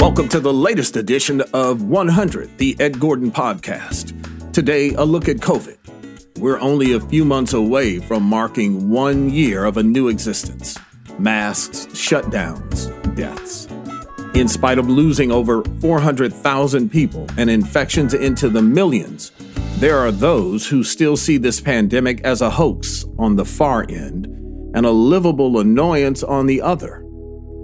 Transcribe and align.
Welcome 0.00 0.28
to 0.30 0.40
the 0.40 0.52
latest 0.52 0.96
edition 0.96 1.42
of 1.54 1.82
100, 1.82 2.58
the 2.58 2.76
Ed 2.80 2.98
Gordon 2.98 3.30
Podcast. 3.30 4.52
Today, 4.52 4.92
a 4.94 5.04
look 5.04 5.28
at 5.28 5.36
COVID. 5.36 5.89
We're 6.40 6.58
only 6.58 6.94
a 6.94 7.00
few 7.00 7.26
months 7.26 7.52
away 7.52 7.98
from 7.98 8.22
marking 8.22 8.88
one 8.88 9.28
year 9.28 9.66
of 9.66 9.76
a 9.76 9.82
new 9.82 10.08
existence 10.08 10.78
masks, 11.18 11.84
shutdowns, 11.88 12.88
deaths. 13.14 13.68
In 14.34 14.48
spite 14.48 14.78
of 14.78 14.88
losing 14.88 15.30
over 15.30 15.62
400,000 15.82 16.90
people 16.90 17.26
and 17.36 17.50
infections 17.50 18.14
into 18.14 18.48
the 18.48 18.62
millions, 18.62 19.32
there 19.80 19.98
are 19.98 20.10
those 20.10 20.66
who 20.66 20.82
still 20.82 21.14
see 21.14 21.36
this 21.36 21.60
pandemic 21.60 22.22
as 22.22 22.40
a 22.40 22.48
hoax 22.48 23.04
on 23.18 23.36
the 23.36 23.44
far 23.44 23.84
end 23.90 24.24
and 24.74 24.86
a 24.86 24.90
livable 24.90 25.58
annoyance 25.58 26.22
on 26.22 26.46
the 26.46 26.62
other, 26.62 27.02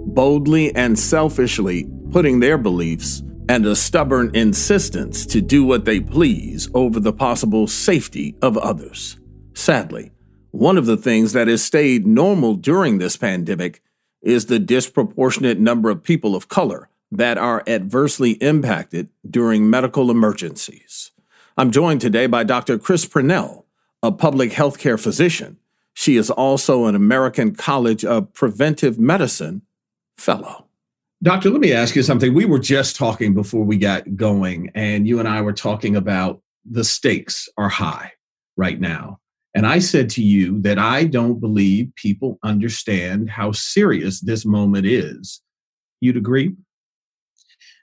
boldly 0.05 0.75
and 0.75 0.99
selfishly 0.99 1.89
putting 2.11 2.39
their 2.39 2.59
beliefs 2.59 3.23
and 3.49 3.65
a 3.65 3.75
stubborn 3.75 4.35
insistence 4.35 5.25
to 5.25 5.41
do 5.41 5.63
what 5.63 5.85
they 5.85 5.99
please 5.99 6.69
over 6.73 6.99
the 6.99 7.13
possible 7.13 7.67
safety 7.67 8.35
of 8.41 8.57
others. 8.57 9.17
Sadly, 9.53 10.11
one 10.51 10.77
of 10.77 10.85
the 10.85 10.97
things 10.97 11.33
that 11.33 11.47
has 11.47 11.63
stayed 11.63 12.05
normal 12.05 12.55
during 12.55 12.97
this 12.97 13.17
pandemic 13.17 13.81
is 14.21 14.45
the 14.45 14.59
disproportionate 14.59 15.59
number 15.59 15.89
of 15.89 16.03
people 16.03 16.35
of 16.35 16.47
color 16.47 16.89
that 17.11 17.37
are 17.37 17.63
adversely 17.67 18.31
impacted 18.33 19.09
during 19.29 19.69
medical 19.69 20.11
emergencies. 20.11 21.11
I'm 21.57 21.71
joined 21.71 22.01
today 22.01 22.27
by 22.27 22.43
Dr. 22.43 22.77
Chris 22.77 23.05
Pernell, 23.05 23.63
a 24.03 24.11
public 24.11 24.53
health 24.53 24.77
care 24.77 24.97
physician. 24.97 25.57
She 25.93 26.17
is 26.17 26.29
also 26.29 26.85
an 26.85 26.95
American 26.95 27.55
College 27.55 28.05
of 28.05 28.33
Preventive 28.33 28.99
Medicine 28.99 29.63
fellow. 30.17 30.66
Doctor, 31.23 31.49
let 31.49 31.61
me 31.61 31.73
ask 31.73 31.95
you 31.95 32.03
something. 32.03 32.35
We 32.35 32.45
were 32.45 32.59
just 32.59 32.95
talking 32.95 33.33
before 33.33 33.63
we 33.63 33.77
got 33.77 34.15
going, 34.15 34.69
and 34.75 35.07
you 35.07 35.19
and 35.19 35.27
I 35.27 35.41
were 35.41 35.53
talking 35.53 35.95
about 35.95 36.41
the 36.63 36.83
stakes 36.83 37.49
are 37.57 37.69
high 37.69 38.11
right 38.55 38.79
now. 38.79 39.19
And 39.55 39.65
I 39.65 39.79
said 39.79 40.11
to 40.11 40.21
you 40.21 40.61
that 40.61 40.77
I 40.77 41.05
don't 41.05 41.39
believe 41.39 41.91
people 41.95 42.37
understand 42.43 43.31
how 43.31 43.51
serious 43.51 44.19
this 44.21 44.45
moment 44.45 44.85
is. 44.85 45.41
You'd 46.01 46.17
agree? 46.17 46.55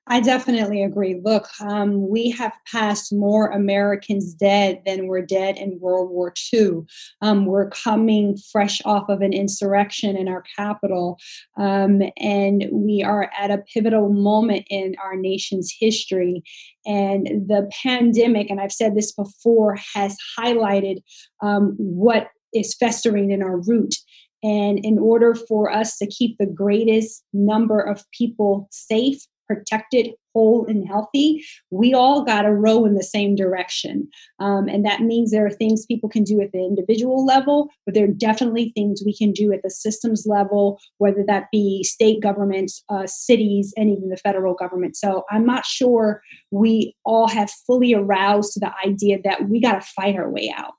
I 0.06 0.20
definitely 0.20 0.82
agree. 0.82 1.19
Look, 1.25 1.48
um, 1.62 2.09
we 2.10 2.31
have 2.32 2.53
passed 2.70 3.10
more 3.10 3.48
Americans 3.50 4.34
dead 4.34 4.82
than 4.84 5.06
were 5.06 5.22
dead 5.22 5.56
in 5.56 5.81
World 5.81 6.10
War 6.10 6.34
II. 6.53 6.82
Um, 7.22 7.47
we're 7.47 7.70
coming 7.70 8.37
fresh 8.37 8.82
off 8.84 9.09
of 9.09 9.22
an 9.22 9.32
insurrection 9.32 10.15
in 10.15 10.28
our 10.28 10.44
capital, 10.56 11.19
um, 11.56 12.03
and 12.19 12.66
we 12.70 13.03
are 13.03 13.31
at 13.38 13.50
a 13.50 13.65
pivotal 13.72 14.12
moment 14.12 14.66
in 14.69 14.94
our 15.03 15.16
nation's 15.16 15.75
history. 15.78 16.42
And 16.84 17.27
the 17.48 17.71
pandemic, 17.83 18.51
and 18.51 18.60
I've 18.60 18.72
said 18.72 18.95
this 18.95 19.12
before, 19.12 19.78
has 19.95 20.18
highlighted 20.39 20.98
um, 21.41 21.77
what 21.78 22.28
is 22.53 22.74
festering 22.74 23.30
in 23.30 23.42
our 23.42 23.56
root. 23.56 23.95
And 24.42 24.78
in 24.84 24.98
order 24.98 25.34
for 25.34 25.72
us 25.72 25.97
to 25.97 26.06
keep 26.06 26.36
the 26.36 26.45
greatest 26.45 27.24
number 27.33 27.80
of 27.80 28.04
people 28.12 28.68
safe, 28.71 29.27
protected, 29.46 30.10
whole, 30.34 30.66
and 30.66 30.86
healthy, 30.86 31.44
we 31.70 31.94
all 31.94 32.24
got 32.24 32.42
to 32.42 32.52
row 32.52 32.84
in 32.84 32.94
the 32.94 33.02
same 33.02 33.34
direction. 33.34 34.08
Um, 34.41 34.68
and 34.68 34.84
that 34.84 35.00
means 35.00 35.30
there 35.30 35.46
are 35.46 35.50
things 35.50 35.86
people 35.86 36.08
can 36.08 36.24
do 36.24 36.41
at 36.41 36.52
the 36.52 36.58
individual 36.58 37.24
level, 37.24 37.70
but 37.84 37.94
there 37.94 38.04
are 38.04 38.08
definitely 38.08 38.72
things 38.74 39.02
we 39.04 39.16
can 39.16 39.32
do 39.32 39.52
at 39.52 39.62
the 39.62 39.70
systems 39.70 40.26
level, 40.26 40.80
whether 40.98 41.24
that 41.26 41.50
be 41.52 41.84
state 41.84 42.20
governments, 42.20 42.82
uh, 42.88 43.06
cities, 43.06 43.72
and 43.76 43.91
even 43.91 44.08
the 44.08 44.16
federal 44.16 44.54
government. 44.54 44.96
So 44.96 45.24
I'm 45.30 45.46
not 45.46 45.64
sure 45.64 46.22
we 46.50 46.96
all 47.04 47.28
have 47.28 47.50
fully 47.66 47.94
aroused 47.94 48.54
to 48.54 48.60
the 48.60 48.72
idea 48.84 49.18
that 49.24 49.48
we 49.48 49.60
got 49.60 49.80
to 49.80 49.88
fight 49.88 50.16
our 50.16 50.30
way 50.30 50.52
out. 50.56 50.72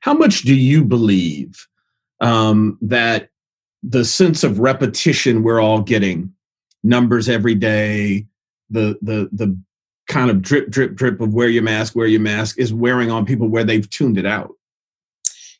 How 0.00 0.14
much 0.14 0.42
do 0.42 0.54
you 0.54 0.84
believe 0.84 1.66
um, 2.20 2.78
that 2.80 3.30
the 3.82 4.04
sense 4.04 4.44
of 4.44 4.58
repetition 4.58 5.42
we're 5.42 5.60
all 5.60 5.80
getting 5.80 6.32
numbers 6.82 7.28
every 7.28 7.54
day, 7.54 8.26
the 8.70 8.98
the 9.02 9.28
the 9.32 9.58
kind 10.08 10.30
of 10.30 10.42
drip 10.42 10.70
drip 10.70 10.94
drip 10.94 11.20
of 11.20 11.34
wear 11.34 11.48
your 11.48 11.62
mask, 11.62 11.94
wear 11.94 12.06
your 12.06 12.20
mask 12.20 12.58
is 12.58 12.72
wearing 12.72 13.10
on 13.10 13.26
people 13.26 13.48
where 13.48 13.64
they've 13.64 13.88
tuned 13.88 14.18
it 14.18 14.26
out? 14.26 14.52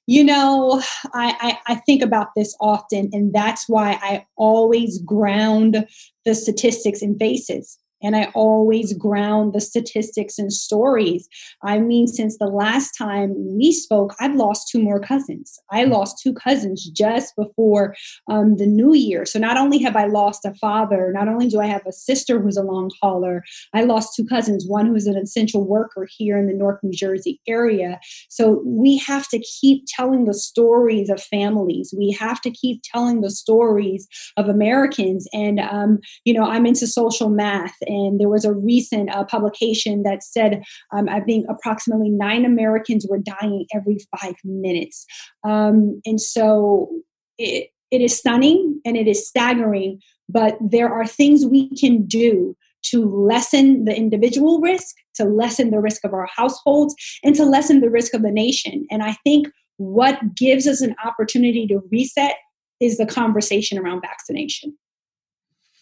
You 0.06 0.24
know, 0.24 0.82
I, 1.12 1.58
I, 1.66 1.72
I, 1.72 1.74
think 1.74 2.02
about 2.02 2.28
this 2.34 2.56
often, 2.62 3.10
and 3.12 3.30
that's 3.34 3.68
why 3.68 3.98
I 4.00 4.24
always 4.36 5.02
ground 5.02 5.86
the 6.24 6.34
statistics 6.34 7.02
in 7.02 7.18
bases 7.18 7.78
and 8.02 8.16
I 8.16 8.30
always 8.34 8.92
ground 8.92 9.52
the 9.52 9.60
statistics 9.60 10.38
and 10.38 10.52
stories. 10.52 11.28
I 11.62 11.78
mean, 11.78 12.06
since 12.06 12.38
the 12.38 12.46
last 12.46 12.92
time 12.92 13.34
we 13.36 13.72
spoke, 13.72 14.14
I've 14.20 14.34
lost 14.34 14.68
two 14.68 14.82
more 14.82 15.00
cousins. 15.00 15.58
I 15.70 15.84
hmm. 15.84 15.92
lost 15.92 16.20
two 16.22 16.32
cousins 16.32 16.88
just 16.88 17.34
before 17.36 17.94
um, 18.28 18.56
the 18.56 18.66
new 18.66 18.94
year. 18.94 19.24
So 19.26 19.38
not 19.38 19.56
only 19.56 19.78
have 19.78 19.96
I 19.96 20.06
lost 20.06 20.44
a 20.44 20.54
father, 20.54 21.12
not 21.12 21.28
only 21.28 21.48
do 21.48 21.60
I 21.60 21.66
have 21.66 21.86
a 21.86 21.92
sister 21.92 22.40
who's 22.40 22.56
a 22.56 22.62
long 22.62 22.90
hauler, 23.00 23.44
I 23.74 23.82
lost 23.82 24.14
two 24.14 24.24
cousins, 24.24 24.66
one 24.66 24.86
who's 24.86 25.06
an 25.06 25.16
essential 25.16 25.66
worker 25.66 26.06
here 26.16 26.38
in 26.38 26.46
the 26.46 26.54
North 26.54 26.78
New 26.82 26.92
Jersey 26.92 27.40
area. 27.46 27.98
So 28.28 28.62
we 28.64 28.98
have 28.98 29.28
to 29.28 29.38
keep 29.38 29.84
telling 29.88 30.24
the 30.24 30.34
stories 30.34 31.10
of 31.10 31.22
families. 31.22 31.94
We 31.96 32.12
have 32.18 32.40
to 32.42 32.50
keep 32.50 32.82
telling 32.84 33.20
the 33.20 33.30
stories 33.30 34.06
of 34.36 34.48
Americans. 34.48 35.26
And, 35.32 35.60
um, 35.60 35.98
you 36.24 36.32
know, 36.32 36.44
I'm 36.44 36.66
into 36.66 36.86
social 36.86 37.28
math 37.28 37.76
and 37.88 38.20
there 38.20 38.28
was 38.28 38.44
a 38.44 38.52
recent 38.52 39.10
uh, 39.14 39.24
publication 39.24 40.02
that 40.02 40.22
said, 40.22 40.62
um, 40.92 41.08
I 41.08 41.20
think 41.20 41.46
approximately 41.48 42.10
nine 42.10 42.44
Americans 42.44 43.06
were 43.08 43.18
dying 43.18 43.66
every 43.74 43.98
five 44.18 44.34
minutes. 44.44 45.06
Um, 45.44 46.00
and 46.04 46.20
so 46.20 46.90
it, 47.38 47.70
it 47.90 48.00
is 48.00 48.16
stunning 48.16 48.80
and 48.84 48.96
it 48.96 49.08
is 49.08 49.26
staggering, 49.26 50.00
but 50.28 50.56
there 50.60 50.92
are 50.92 51.06
things 51.06 51.46
we 51.46 51.70
can 51.70 52.06
do 52.06 52.56
to 52.84 53.04
lessen 53.04 53.86
the 53.86 53.96
individual 53.96 54.60
risk, 54.60 54.94
to 55.14 55.24
lessen 55.24 55.70
the 55.70 55.80
risk 55.80 56.04
of 56.04 56.12
our 56.12 56.28
households, 56.34 56.94
and 57.24 57.34
to 57.34 57.44
lessen 57.44 57.80
the 57.80 57.90
risk 57.90 58.14
of 58.14 58.22
the 58.22 58.30
nation. 58.30 58.86
And 58.90 59.02
I 59.02 59.16
think 59.24 59.48
what 59.78 60.34
gives 60.34 60.66
us 60.66 60.80
an 60.80 60.94
opportunity 61.04 61.66
to 61.68 61.80
reset 61.90 62.36
is 62.80 62.98
the 62.98 63.06
conversation 63.06 63.78
around 63.78 64.00
vaccination. 64.00 64.76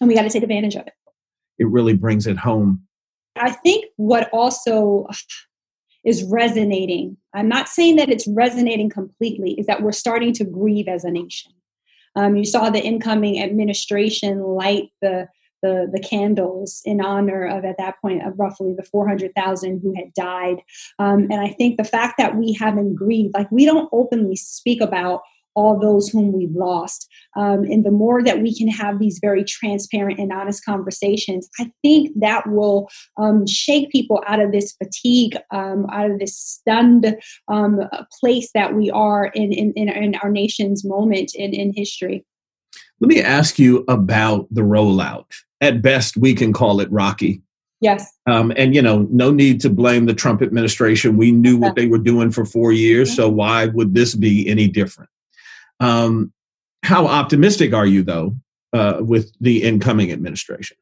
And 0.01 0.09
we 0.09 0.15
got 0.15 0.23
to 0.23 0.31
take 0.31 0.43
advantage 0.43 0.77
of 0.77 0.87
it 0.87 0.93
it 1.59 1.69
really 1.69 1.95
brings 1.95 2.27
it 2.27 2.37
home. 2.37 2.83
I 3.37 3.51
think 3.51 3.87
what 3.97 4.31
also 4.33 5.07
is 6.05 6.23
resonating, 6.25 7.17
I'm 7.35 7.49
not 7.49 7.69
saying 7.69 7.97
that 7.97 8.09
it's 8.09 8.27
resonating 8.29 8.89
completely, 8.89 9.53
is 9.53 9.67
that 9.67 9.83
we're 9.83 9.93
starting 9.93 10.33
to 10.35 10.45
grieve 10.45 10.89
as 10.89 11.05
a 11.05 11.11
nation. 11.11 11.53
Um, 12.15 12.37
you 12.37 12.45
saw 12.45 12.71
the 12.71 12.83
incoming 12.83 13.43
administration 13.43 14.41
light 14.41 14.91
the, 15.03 15.29
the, 15.63 15.91
the 15.93 16.01
candles 16.01 16.81
in 16.85 17.01
honor 17.01 17.45
of, 17.45 17.65
at 17.65 17.77
that 17.79 18.01
point, 18.01 18.27
of 18.27 18.39
roughly 18.39 18.73
the 18.75 18.85
400,000 18.85 19.81
who 19.83 19.95
had 19.95 20.15
died. 20.15 20.63
Um, 20.99 21.27
and 21.31 21.41
I 21.41 21.49
think 21.49 21.77
the 21.77 21.85
fact 21.85 22.15
that 22.19 22.37
we 22.37 22.53
haven't 22.53 22.95
grieved, 22.95 23.35
like 23.35 23.51
we 23.51 23.67
don't 23.67 23.89
openly 23.93 24.37
speak 24.37 24.81
about 24.81 25.23
all 25.57 25.79
those 25.79 26.09
whom 26.09 26.33
we've 26.33 26.55
lost. 26.55 27.09
Um, 27.35 27.65
and 27.65 27.85
the 27.85 27.91
more 27.91 28.23
that 28.23 28.41
we 28.41 28.57
can 28.57 28.69
have 28.69 28.99
these 28.99 29.19
very 29.21 29.43
transparent 29.43 30.19
and 30.19 30.33
honest 30.33 30.65
conversations, 30.65 31.49
I 31.59 31.71
think 31.83 32.13
that 32.21 32.49
will 32.49 32.89
um, 33.17 33.47
shake 33.47 33.91
people 33.91 34.23
out 34.27 34.41
of 34.41 34.53
this 34.53 34.73
fatigue, 34.73 35.37
um, 35.51 35.87
out 35.91 36.11
of 36.11 36.19
this 36.19 36.37
stunned 36.37 37.17
um, 37.49 37.81
place 38.21 38.51
that 38.55 38.75
we 38.75 38.91
are 38.91 39.27
in, 39.27 39.53
in, 39.53 39.73
in, 39.73 40.15
our 40.17 40.31
nation's 40.31 40.85
moment 40.85 41.33
in, 41.35 41.53
in 41.53 41.73
history. 41.75 42.25
Let 43.01 43.09
me 43.09 43.21
ask 43.21 43.59
you 43.59 43.85
about 43.89 44.47
the 44.51 44.63
rollout. 44.63 45.27
At 45.61 45.83
best, 45.83 46.17
we 46.17 46.35
can 46.35 46.53
call 46.53 46.81
it 46.81 46.91
rocky. 46.93 47.43
Yes. 47.81 48.11
Um, 48.27 48.53
and, 48.57 48.75
you 48.75 48.81
know, 48.81 49.07
no 49.11 49.31
need 49.31 49.61
to 49.63 49.71
blame 49.71 50.07
the 50.07 50.15
Trump 50.15 50.41
administration. 50.41 51.17
We 51.17 51.31
knew 51.31 51.59
what 51.59 51.77
they 51.77 51.87
were 51.87 51.99
doing 51.99 52.31
for 52.31 52.45
four 52.45 52.73
years, 52.73 53.15
so 53.15 53.29
why 53.29 53.67
would 53.67 53.95
this 53.95 54.15
be 54.15 54.49
any 54.49 54.67
different? 54.67 55.11
Um, 55.81 56.33
how 56.83 57.07
optimistic 57.07 57.75
are 57.75 57.87
you, 57.87 58.03
though, 58.03 58.37
uh, 58.73 58.99
with 59.01 59.33
the 59.41 59.63
incoming 59.63 60.13
administration? 60.13 60.77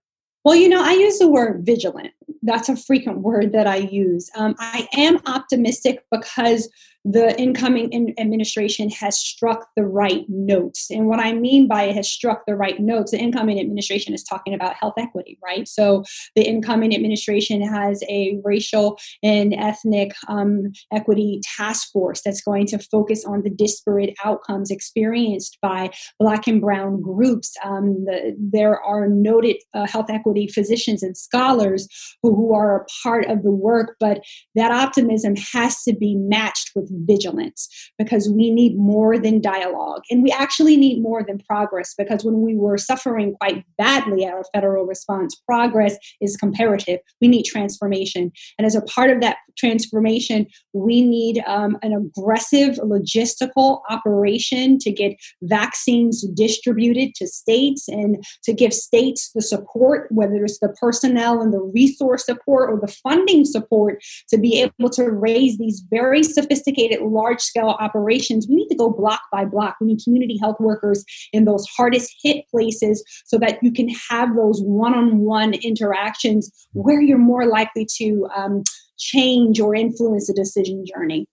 Well, 0.44 0.54
you 0.54 0.68
know, 0.68 0.82
I 0.82 0.92
use 0.92 1.18
the 1.18 1.28
word 1.28 1.64
vigilant. 1.64 2.12
That's 2.42 2.68
a 2.68 2.76
frequent 2.76 3.20
word 3.20 3.52
that 3.52 3.66
I 3.66 3.76
use. 3.76 4.30
Um, 4.36 4.54
I 4.58 4.86
am 4.94 5.18
optimistic 5.26 6.04
because 6.10 6.68
the 7.04 7.38
incoming 7.38 7.90
in 7.92 8.14
administration 8.18 8.88
has 8.88 9.18
struck 9.18 9.68
the 9.76 9.84
right 9.84 10.24
notes. 10.28 10.90
And 10.90 11.06
what 11.06 11.20
I 11.20 11.34
mean 11.34 11.68
by 11.68 11.84
it 11.84 11.96
has 11.96 12.08
struck 12.08 12.46
the 12.46 12.56
right 12.56 12.80
notes, 12.80 13.10
the 13.10 13.18
incoming 13.18 13.60
administration 13.60 14.14
is 14.14 14.22
talking 14.22 14.54
about 14.54 14.74
health 14.74 14.94
equity, 14.96 15.38
right? 15.44 15.68
So 15.68 16.04
the 16.34 16.42
incoming 16.42 16.94
administration 16.94 17.60
has 17.60 18.02
a 18.08 18.40
racial 18.42 18.98
and 19.22 19.52
ethnic 19.52 20.12
um, 20.28 20.72
equity 20.92 21.40
task 21.56 21.92
force 21.92 22.22
that's 22.22 22.40
going 22.40 22.66
to 22.68 22.78
focus 22.78 23.24
on 23.26 23.42
the 23.42 23.50
disparate 23.50 24.14
outcomes 24.24 24.70
experienced 24.70 25.58
by 25.60 25.90
Black 26.18 26.46
and 26.46 26.60
Brown 26.60 27.02
groups. 27.02 27.54
Um, 27.62 28.04
the, 28.06 28.34
there 28.38 28.80
are 28.80 29.08
noted 29.08 29.56
uh, 29.74 29.86
health 29.86 30.08
equity 30.08 30.48
physicians 30.48 31.02
and 31.02 31.16
scholars 31.16 31.86
who, 32.22 32.34
who 32.34 32.54
are 32.54 32.80
a 32.80 32.86
part 33.02 33.26
of 33.26 33.42
the 33.42 33.50
work, 33.50 33.96
but 34.00 34.22
that 34.54 34.70
optimism 34.70 35.34
has 35.52 35.82
to 35.82 35.94
be 35.94 36.14
matched 36.14 36.70
with 36.74 36.90
vigilance 37.04 37.68
because 37.98 38.28
we 38.28 38.50
need 38.50 38.76
more 38.76 39.18
than 39.18 39.40
dialogue. 39.40 40.02
And 40.10 40.22
we 40.22 40.30
actually 40.30 40.76
need 40.76 41.02
more 41.02 41.22
than 41.22 41.38
progress 41.38 41.94
because 41.96 42.24
when 42.24 42.42
we 42.42 42.56
were 42.56 42.78
suffering 42.78 43.34
quite 43.40 43.64
badly 43.78 44.24
at 44.24 44.32
our 44.32 44.44
federal 44.52 44.84
response, 44.84 45.34
progress 45.46 45.96
is 46.20 46.36
comparative. 46.36 47.00
We 47.20 47.28
need 47.28 47.44
transformation. 47.44 48.32
And 48.58 48.66
as 48.66 48.74
a 48.74 48.82
part 48.82 49.10
of 49.10 49.20
that 49.20 49.36
transformation, 49.56 50.46
we 50.72 51.02
need 51.02 51.42
um, 51.46 51.78
an 51.82 51.92
aggressive 51.92 52.76
logistical 52.76 53.80
operation 53.88 54.78
to 54.78 54.90
get 54.90 55.16
vaccines 55.42 56.26
distributed 56.34 57.14
to 57.16 57.26
states 57.26 57.88
and 57.88 58.24
to 58.44 58.52
give 58.52 58.72
states 58.72 59.30
the 59.34 59.42
support, 59.42 60.08
whether 60.10 60.44
it's 60.44 60.58
the 60.60 60.74
personnel 60.80 61.40
and 61.40 61.52
the 61.52 61.60
resource 61.60 62.26
support 62.26 62.70
or 62.70 62.80
the 62.80 62.92
funding 63.02 63.44
support, 63.44 64.02
to 64.28 64.38
be 64.38 64.60
able 64.60 64.90
to 64.90 65.10
raise 65.10 65.58
these 65.58 65.82
very 65.90 66.22
sophisticated 66.22 66.83
large 67.02 67.40
scale 67.40 67.76
operations, 67.80 68.46
we 68.48 68.56
need 68.56 68.68
to 68.68 68.76
go 68.76 68.90
block 68.90 69.20
by 69.32 69.44
block. 69.44 69.76
We 69.80 69.88
need 69.88 70.00
community 70.04 70.38
health 70.40 70.56
workers 70.60 71.04
in 71.32 71.44
those 71.44 71.66
hardest 71.76 72.14
hit 72.22 72.44
places 72.50 73.04
so 73.26 73.38
that 73.38 73.58
you 73.62 73.72
can 73.72 73.88
have 74.10 74.34
those 74.36 74.60
one 74.62 74.94
on 74.94 75.18
one 75.18 75.54
interactions 75.54 76.50
where 76.72 77.00
you're 77.00 77.18
more 77.18 77.46
likely 77.46 77.86
to 77.98 78.28
um, 78.36 78.62
change 78.98 79.60
or 79.60 79.74
influence 79.74 80.26
the 80.26 80.34
decision 80.34 80.84
journey. 80.86 81.26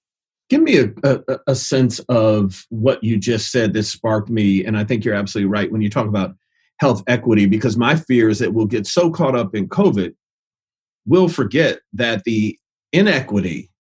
Give 0.50 0.62
me 0.62 0.80
a, 0.80 0.92
a, 1.04 1.40
a 1.48 1.56
sense 1.56 2.00
of 2.10 2.66
what 2.70 3.04
you 3.04 3.18
just 3.18 3.52
said 3.52 3.74
that 3.74 3.84
sparked 3.84 4.30
me. 4.30 4.66
And 4.66 4.78
I 4.78 4.84
think 4.84 5.06
you're 5.06 5.16
absolutely 5.16 5.50
right 5.50 5.72
when 5.72 5.82
you 5.82 5.90
talk 5.90 6.08
about 6.08 6.36
health 6.80 7.04
equity, 7.08 7.46
because 7.46 7.78
my 7.78 7.96
fear 7.96 8.28
is 8.28 8.40
that 8.40 8.54
we'll 8.54 8.66
get 8.66 8.86
so 8.86 9.10
caught 9.10 9.36
up 9.36 9.56
in 9.56 9.70
COVID, 9.70 10.14
we'll 11.06 11.30
forget 11.30 11.80
that 11.94 12.26
the 12.26 12.58
inequity 12.92 13.71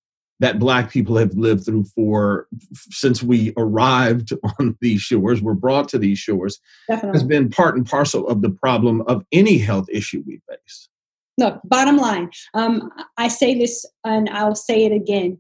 that 0.42 0.58
black 0.58 0.92
people 0.92 1.16
have 1.18 1.34
lived 1.36 1.66
through 1.66 1.86
for 1.86 2.48
since 2.74 3.22
we 3.24 3.54
arrived 3.58 4.34
on 4.60 4.76
these 4.82 5.00
shores 5.00 5.42
were 5.42 5.54
brought 5.54 5.88
to 5.90 5.98
these 5.98 6.20
shores 6.20 6.60
Definitely. 6.90 7.20
has 7.20 7.24
been 7.24 7.50
part 7.50 7.78
and 7.78 7.86
parcel 7.86 8.28
of 8.28 8.42
the 8.42 8.50
problem 8.50 9.02
of 9.04 9.24
any 9.32 9.58
health 9.58 9.88
issue 9.90 10.24
we 10.28 10.42
face 10.50 10.90
look 11.38 11.62
bottom 11.64 11.98
line 11.98 12.30
um, 12.54 12.92
i 13.18 13.28
say 13.28 13.58
this 13.58 13.86
and 14.04 14.30
i'll 14.30 14.56
say 14.56 14.84
it 14.84 14.92
again 14.92 15.38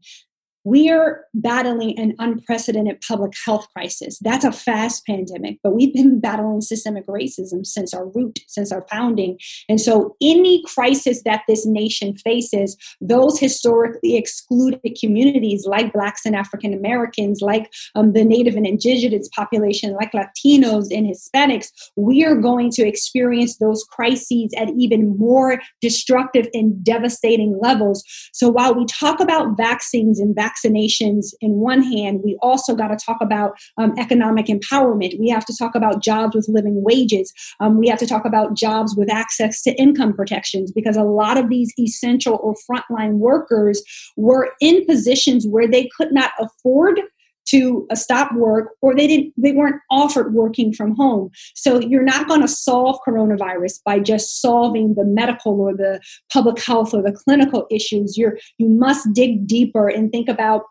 we 0.63 0.89
are 0.89 1.25
battling 1.33 1.97
an 1.97 2.13
unprecedented 2.19 3.01
public 3.01 3.33
health 3.45 3.67
crisis. 3.73 4.19
That's 4.19 4.45
a 4.45 4.51
fast 4.51 5.05
pandemic, 5.05 5.59
but 5.63 5.73
we've 5.73 5.93
been 5.93 6.19
battling 6.19 6.61
systemic 6.61 7.07
racism 7.07 7.65
since 7.65 7.93
our 7.93 8.07
root, 8.07 8.39
since 8.47 8.71
our 8.71 8.85
founding. 8.89 9.39
And 9.69 9.81
so, 9.81 10.15
any 10.21 10.63
crisis 10.65 11.23
that 11.23 11.43
this 11.47 11.65
nation 11.65 12.15
faces, 12.15 12.77
those 12.99 13.39
historically 13.39 14.15
excluded 14.15 14.97
communities 14.99 15.65
like 15.65 15.93
Blacks 15.93 16.25
and 16.25 16.35
African 16.35 16.73
Americans, 16.73 17.41
like 17.41 17.71
um, 17.95 18.13
the 18.13 18.23
Native 18.23 18.55
and 18.55 18.67
Indigenous 18.67 19.29
population, 19.29 19.93
like 19.93 20.11
Latinos 20.11 20.95
and 20.95 21.07
Hispanics, 21.07 21.69
we 21.95 22.23
are 22.23 22.35
going 22.35 22.69
to 22.71 22.87
experience 22.87 23.57
those 23.57 23.83
crises 23.83 24.53
at 24.55 24.69
even 24.77 25.17
more 25.17 25.59
destructive 25.81 26.47
and 26.53 26.83
devastating 26.83 27.57
levels. 27.59 28.03
So, 28.31 28.49
while 28.49 28.75
we 28.75 28.85
talk 28.85 29.19
about 29.19 29.57
vaccines 29.57 30.19
and 30.19 30.35
vaccines, 30.35 30.50
vaccinations 30.51 31.33
in 31.41 31.51
one 31.53 31.83
hand, 31.83 32.21
we 32.23 32.37
also 32.41 32.75
got 32.75 32.87
to 32.87 32.97
talk 32.97 33.17
about 33.21 33.53
um, 33.77 33.93
economic 33.97 34.47
empowerment. 34.47 35.19
We 35.19 35.29
have 35.29 35.45
to 35.45 35.55
talk 35.55 35.75
about 35.75 36.01
jobs 36.01 36.35
with 36.35 36.47
living 36.47 36.83
wages. 36.83 37.33
Um, 37.59 37.77
we 37.77 37.87
have 37.87 37.99
to 37.99 38.07
talk 38.07 38.25
about 38.25 38.55
jobs 38.55 38.95
with 38.95 39.11
access 39.11 39.61
to 39.63 39.71
income 39.73 40.13
protections 40.13 40.71
because 40.71 40.97
a 40.97 41.03
lot 41.03 41.37
of 41.37 41.49
these 41.49 41.73
essential 41.79 42.39
or 42.41 42.55
frontline 42.69 43.13
workers 43.13 43.83
were 44.17 44.53
in 44.59 44.85
positions 44.85 45.47
where 45.47 45.67
they 45.67 45.89
could 45.97 46.11
not 46.11 46.31
afford 46.39 47.01
to 47.47 47.87
uh, 47.91 47.95
stop 47.95 48.33
work 48.33 48.69
or 48.81 48.95
they 48.95 49.07
didn't 49.07 49.33
they 49.37 49.51
weren't 49.51 49.81
offered 49.89 50.33
working 50.33 50.73
from 50.73 50.95
home. 50.95 51.29
So 51.55 51.79
you're 51.79 52.03
not 52.03 52.27
going 52.27 52.41
to 52.41 52.47
solve 52.47 52.99
coronavirus 53.07 53.79
by 53.85 53.99
just 53.99 54.41
solving 54.41 54.95
the 54.95 55.05
medical 55.05 55.59
or 55.59 55.75
the 55.75 55.99
public 56.31 56.63
health 56.63 56.93
or 56.93 57.01
the 57.01 57.11
clinical 57.11 57.67
issues. 57.69 58.17
You're 58.17 58.37
you 58.57 58.69
must 58.69 59.11
dig 59.13 59.47
deeper 59.47 59.87
and 59.87 60.11
think 60.11 60.29
about 60.29 60.63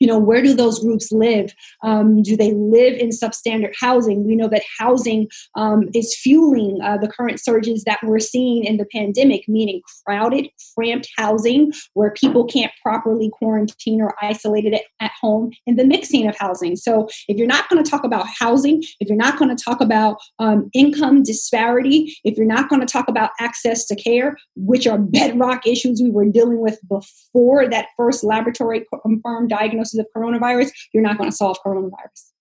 you 0.00 0.06
know 0.06 0.18
where 0.18 0.42
do 0.42 0.54
those 0.54 0.80
groups 0.80 1.12
live? 1.12 1.54
Um, 1.84 2.22
do 2.22 2.36
they 2.36 2.52
live 2.52 2.94
in 2.94 3.10
substandard 3.10 3.74
housing? 3.78 4.24
We 4.26 4.34
know 4.34 4.48
that 4.48 4.62
housing 4.78 5.28
um, 5.54 5.88
is 5.94 6.16
fueling 6.16 6.80
uh, 6.82 6.96
the 6.96 7.08
current 7.08 7.38
surges 7.38 7.84
that 7.84 8.00
we're 8.02 8.18
seeing 8.18 8.64
in 8.64 8.78
the 8.78 8.86
pandemic 8.86 9.46
meaning 9.46 9.82
crowded 10.04 10.48
cramped 10.74 11.08
housing 11.16 11.72
where 11.94 12.12
people 12.12 12.44
can't 12.44 12.72
properly 12.82 13.30
quarantine 13.30 14.00
or 14.00 14.14
isolate 14.22 14.64
it 14.64 14.82
at 15.00 15.12
home 15.20 15.50
and 15.66 15.78
the 15.78 15.84
mixing 15.84 16.26
of 16.26 16.36
housing. 16.36 16.76
So 16.76 17.08
if 17.28 17.36
you're 17.36 17.46
not 17.46 17.68
going 17.68 17.82
to 17.82 17.88
talk 17.88 18.04
about 18.04 18.26
housing 18.26 18.82
if 19.00 19.08
you're 19.08 19.16
not 19.16 19.38
going 19.38 19.54
to 19.54 19.62
talk 19.62 19.82
about 19.82 20.16
um, 20.38 20.70
income 20.72 21.22
disparity 21.22 22.16
if 22.24 22.38
you're 22.38 22.46
not 22.46 22.70
going 22.70 22.80
to 22.80 22.90
talk 22.90 23.08
about 23.08 23.30
access 23.38 23.84
to 23.86 23.94
care 23.94 24.36
which 24.56 24.86
are 24.86 24.98
bedrock 24.98 25.66
issues 25.66 26.00
we 26.00 26.10
were 26.10 26.24
dealing 26.24 26.60
with 26.60 26.78
before 26.88 27.68
that 27.68 27.88
first 27.96 28.24
laboratory 28.24 28.86
confirmed 29.02 29.50
diagnosis 29.50 29.89
diagnosis 29.90 29.98
of 29.98 30.06
coronavirus, 30.16 30.70
you're 30.92 31.02
not 31.02 31.18
going 31.18 31.30
to 31.30 31.36
solve 31.36 31.58
coronavirus. 31.64 32.32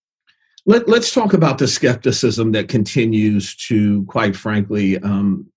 Let, 0.66 0.88
us 0.90 1.12
talk 1.12 1.34
about 1.34 1.58
the 1.58 1.68
skepticism 1.68 2.52
that 2.52 2.68
continues 2.68 3.56
to, 3.68 4.06
quite 4.06 4.36
frankly, 4.36 5.00
um, 5.00 5.48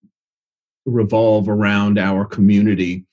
revolve 0.86 1.48
around 1.48 1.98
our 1.98 2.24
community. 2.24 3.04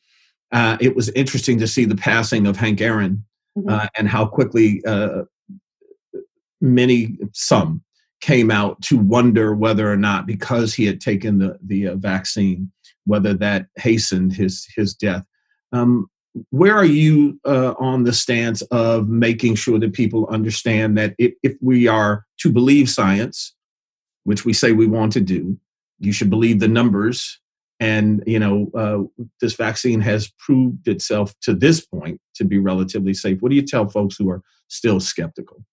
Uh, 0.52 0.78
it 0.80 0.96
was 0.96 1.10
interesting 1.10 1.60
to 1.60 1.68
see 1.68 1.86
the 1.86 1.96
passing 1.96 2.48
of 2.48 2.56
Hank 2.58 2.80
Aaron 2.82 3.26
mm-hmm. 3.58 3.70
uh, 3.70 3.88
and 3.98 4.08
how 4.08 4.26
quickly 4.26 4.82
uh, 4.86 5.24
many, 6.62 7.18
some, 7.34 7.84
came 8.22 8.52
out 8.52 8.82
to 8.82 8.98
wonder 8.98 9.56
whether 9.56 9.92
or 9.92 9.98
not, 9.98 10.26
because 10.26 10.74
he 10.74 10.86
had 10.86 11.00
taken 11.00 11.40
the 11.40 11.58
the 11.64 11.88
uh, 11.88 11.96
vaccine, 11.96 12.70
whether 13.06 13.34
that 13.34 13.68
hastened 13.78 14.34
his 14.34 14.68
his 14.76 14.94
death. 14.94 15.24
Um, 15.72 16.08
where 16.52 16.76
are 16.76 16.86
you 16.86 17.40
uh, 17.46 17.74
on 17.80 18.04
the 18.04 18.14
stance 18.14 18.62
of 18.64 19.08
making 19.08 19.56
sure 19.56 19.80
that 19.80 19.94
people 19.94 20.28
understand 20.28 20.98
that 20.98 21.16
if, 21.18 21.34
if, 21.44 21.54
we 21.62 21.88
are 21.88 22.26
to 22.40 22.52
believe 22.52 22.90
science, 22.90 23.56
which 24.24 24.46
we 24.46 24.54
say 24.54 24.72
we 24.72 24.88
want 24.88 25.12
to 25.14 25.22
do, 25.22 25.58
you 26.00 26.12
should 26.12 26.30
believe 26.30 26.60
the 26.60 26.68
numbers. 26.68 27.40
And 27.80 28.24
you 28.28 28.40
know, 28.40 28.70
uh, 28.76 29.24
this 29.42 29.56
vaccine 29.56 30.02
has 30.02 30.32
proved 30.40 30.88
itself 30.88 31.34
to 31.42 31.54
this 31.54 31.86
point 31.86 32.20
to 32.36 32.46
be 32.46 32.58
relatively 32.58 33.14
safe. 33.14 33.42
What 33.42 33.50
do 33.50 33.56
you 33.56 33.66
tell 33.66 33.88
folks 33.88 34.16
who 34.18 34.30
are 34.30 34.42
still 34.68 35.00
skeptical? 35.00 35.64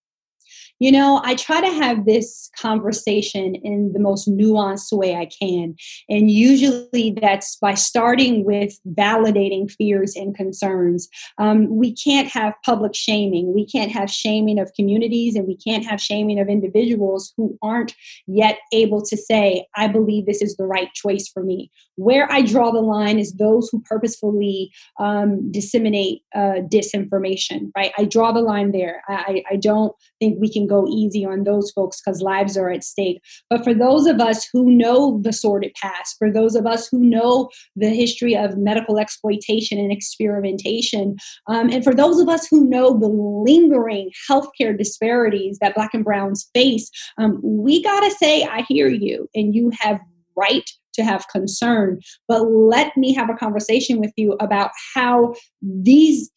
You 0.79 0.93
know, 0.93 1.21
I 1.25 1.35
try 1.35 1.61
to 1.61 1.73
have 1.73 2.05
this 2.05 2.51
conversation 2.59 3.55
in 3.55 3.93
the 3.93 3.99
most 3.99 4.29
nuanced 4.29 4.93
way 4.93 5.17
I 5.17 5.27
can. 5.27 5.75
And 6.09 6.31
usually 6.31 7.17
that's 7.21 7.57
by 7.57 7.75
starting 7.75 8.45
with 8.45 8.79
validating 8.95 9.71
fears 9.71 10.17
and 10.17 10.35
concerns. 10.35 11.09
Um, 11.39 11.77
we 11.77 11.95
can't 11.95 12.29
have 12.29 12.55
public 12.65 12.95
shaming. 12.95 13.55
We 13.55 13.67
can't 13.67 13.93
have 13.93 14.11
shaming 14.11 14.59
of 14.59 14.73
communities 14.75 15.35
and 15.35 15.47
we 15.47 15.57
can't 15.57 15.85
have 15.85 16.01
shaming 16.01 16.39
of 16.39 16.49
individuals 16.49 17.33
who 17.37 17.59
aren't 17.63 17.95
yet 18.27 18.59
able 18.73 19.03
to 19.03 19.17
say, 19.17 19.67
I 19.77 19.89
believe 19.89 20.27
this 20.27 20.43
is 20.43 20.57
the 20.57 20.67
right 20.67 20.93
choice 20.95 21.29
for 21.29 21.43
me. 21.43 21.71
Where 21.97 22.31
I 22.31 22.43
draw 22.43 22.71
the 22.71 22.81
line 22.81 23.19
is 23.19 23.33
those 23.33 23.69
who 23.71 23.81
purposefully 23.83 24.73
um, 24.99 25.51
disseminate 25.51 26.23
uh, 26.35 26.61
disinformation, 26.71 27.71
right? 27.77 27.93
I 27.97 28.05
draw 28.05 28.33
the 28.33 28.41
line 28.41 28.73
there. 28.73 29.03
I, 29.09 29.43
I 29.51 29.57
don't 29.57 29.95
think 30.21 30.36
we 30.39 30.53
can 30.53 30.67
go 30.67 30.87
easy 30.89 31.25
on 31.25 31.45
those 31.45 31.71
folks 31.71 32.01
because 32.01 32.23
lives 32.23 32.57
are 32.57 32.71
at 32.71 32.85
stake. 32.85 33.23
But 33.51 33.65
for 33.65 33.75
those 33.75 34.07
of 34.07 34.21
us 34.21 34.49
who 34.53 34.71
know 34.71 35.21
the 35.23 35.33
sordid 35.33 35.73
past, 35.81 36.17
for 36.19 36.31
those 36.31 36.55
of 36.55 36.67
us 36.67 36.89
who 36.89 36.99
know 36.99 37.51
the 37.75 37.91
history 37.91 38.37
of 38.37 38.57
medical 38.57 38.99
exploitation 38.99 39.79
and 39.79 39.93
experimentation, 39.93 41.17
um, 41.47 41.71
and 41.71 41.85
for 41.85 41.95
those 41.95 42.21
of 42.21 42.29
us 42.29 42.47
who 42.47 42.69
know 42.69 42.99
the 42.99 43.09
lingering 43.09 44.11
healthcare 44.31 44.77
disparities 44.77 45.59
that 45.61 45.75
Black 45.75 45.95
and 45.95 46.05
Browns 46.05 46.49
face, 46.55 46.91
um, 47.19 47.41
we 47.43 47.83
got 47.83 48.01
to 48.01 48.11
say, 48.11 48.45
I 48.45 48.63
hear 48.63 48.89
you, 48.89 49.29
and 49.35 49.55
you 49.55 49.71
have 49.81 50.01
right 50.37 50.69
to 50.95 51.05
have 51.05 51.29
concern. 51.29 52.01
But 52.29 52.43
let 52.43 52.97
me 52.97 53.15
have 53.15 53.31
a 53.31 53.35
conversation 53.35 54.01
with 54.01 54.13
you 54.17 54.37
about 54.41 54.71
how 54.95 55.35
these 55.63 56.31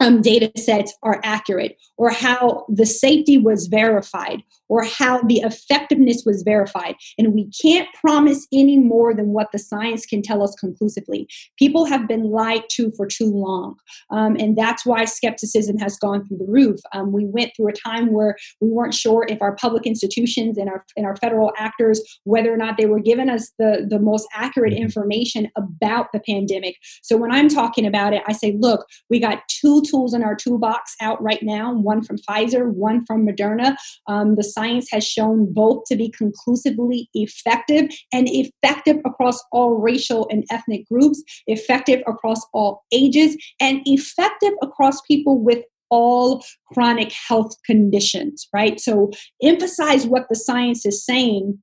um, 0.00 0.22
data 0.22 0.50
sets 0.56 0.94
are 1.02 1.20
accurate 1.24 1.78
or 1.96 2.10
how 2.10 2.66
the 2.68 2.86
safety 2.86 3.38
was 3.38 3.66
verified 3.66 4.42
or 4.68 4.84
how 4.84 5.22
the 5.22 5.38
effectiveness 5.38 6.24
was 6.24 6.42
verified. 6.42 6.96
And 7.18 7.34
we 7.34 7.50
can't 7.62 7.88
promise 7.94 8.46
any 8.52 8.78
more 8.78 9.14
than 9.14 9.28
what 9.28 9.52
the 9.52 9.58
science 9.58 10.06
can 10.06 10.22
tell 10.22 10.42
us 10.42 10.54
conclusively. 10.58 11.28
People 11.58 11.84
have 11.84 12.08
been 12.08 12.24
lied 12.24 12.64
to 12.72 12.90
for 12.96 13.06
too 13.06 13.30
long. 13.30 13.76
Um, 14.10 14.36
and 14.36 14.56
that's 14.56 14.84
why 14.84 15.04
skepticism 15.04 15.78
has 15.78 15.96
gone 15.98 16.26
through 16.26 16.38
the 16.38 16.46
roof. 16.46 16.80
Um, 16.92 17.12
we 17.12 17.24
went 17.24 17.52
through 17.56 17.68
a 17.68 17.72
time 17.72 18.12
where 18.12 18.36
we 18.60 18.68
weren't 18.68 18.94
sure 18.94 19.26
if 19.28 19.40
our 19.40 19.54
public 19.56 19.86
institutions 19.86 20.58
and 20.58 20.68
our, 20.68 20.84
and 20.96 21.06
our 21.06 21.16
federal 21.16 21.52
actors, 21.56 22.00
whether 22.24 22.52
or 22.52 22.56
not 22.56 22.76
they 22.76 22.86
were 22.86 23.00
giving 23.00 23.28
us 23.28 23.52
the, 23.58 23.86
the 23.88 23.98
most 23.98 24.26
accurate 24.34 24.72
mm-hmm. 24.72 24.82
information 24.82 25.48
about 25.56 26.12
the 26.12 26.20
pandemic. 26.20 26.76
So 27.02 27.16
when 27.16 27.32
I'm 27.32 27.48
talking 27.48 27.86
about 27.86 28.12
it, 28.12 28.22
I 28.26 28.32
say, 28.32 28.56
look, 28.58 28.86
we 29.10 29.20
got 29.20 29.42
two 29.48 29.82
tools 29.82 30.14
in 30.14 30.22
our 30.22 30.34
toolbox 30.34 30.94
out 31.00 31.22
right 31.22 31.42
now 31.42 31.72
one 31.86 32.02
from 32.02 32.18
Pfizer, 32.18 32.72
one 32.72 33.04
from 33.04 33.26
Moderna. 33.26 33.76
Um, 34.06 34.34
the 34.34 34.42
science 34.56 34.88
has 34.90 35.06
shown 35.06 35.52
both 35.52 35.84
to 35.86 35.96
be 35.96 36.10
conclusively 36.10 37.08
effective 37.14 37.90
and 38.12 38.28
effective 38.30 38.96
across 39.04 39.42
all 39.52 39.74
racial 39.74 40.26
and 40.30 40.44
ethnic 40.50 40.88
groups, 40.88 41.22
effective 41.46 42.02
across 42.06 42.40
all 42.52 42.84
ages, 42.92 43.36
and 43.60 43.80
effective 43.84 44.52
across 44.62 45.00
people 45.02 45.40
with 45.42 45.62
all 45.90 46.44
chronic 46.72 47.12
health 47.28 47.54
conditions, 47.64 48.48
right? 48.52 48.80
So 48.80 49.10
emphasize 49.42 50.06
what 50.06 50.26
the 50.28 50.34
science 50.34 50.84
is 50.84 51.04
saying 51.04 51.58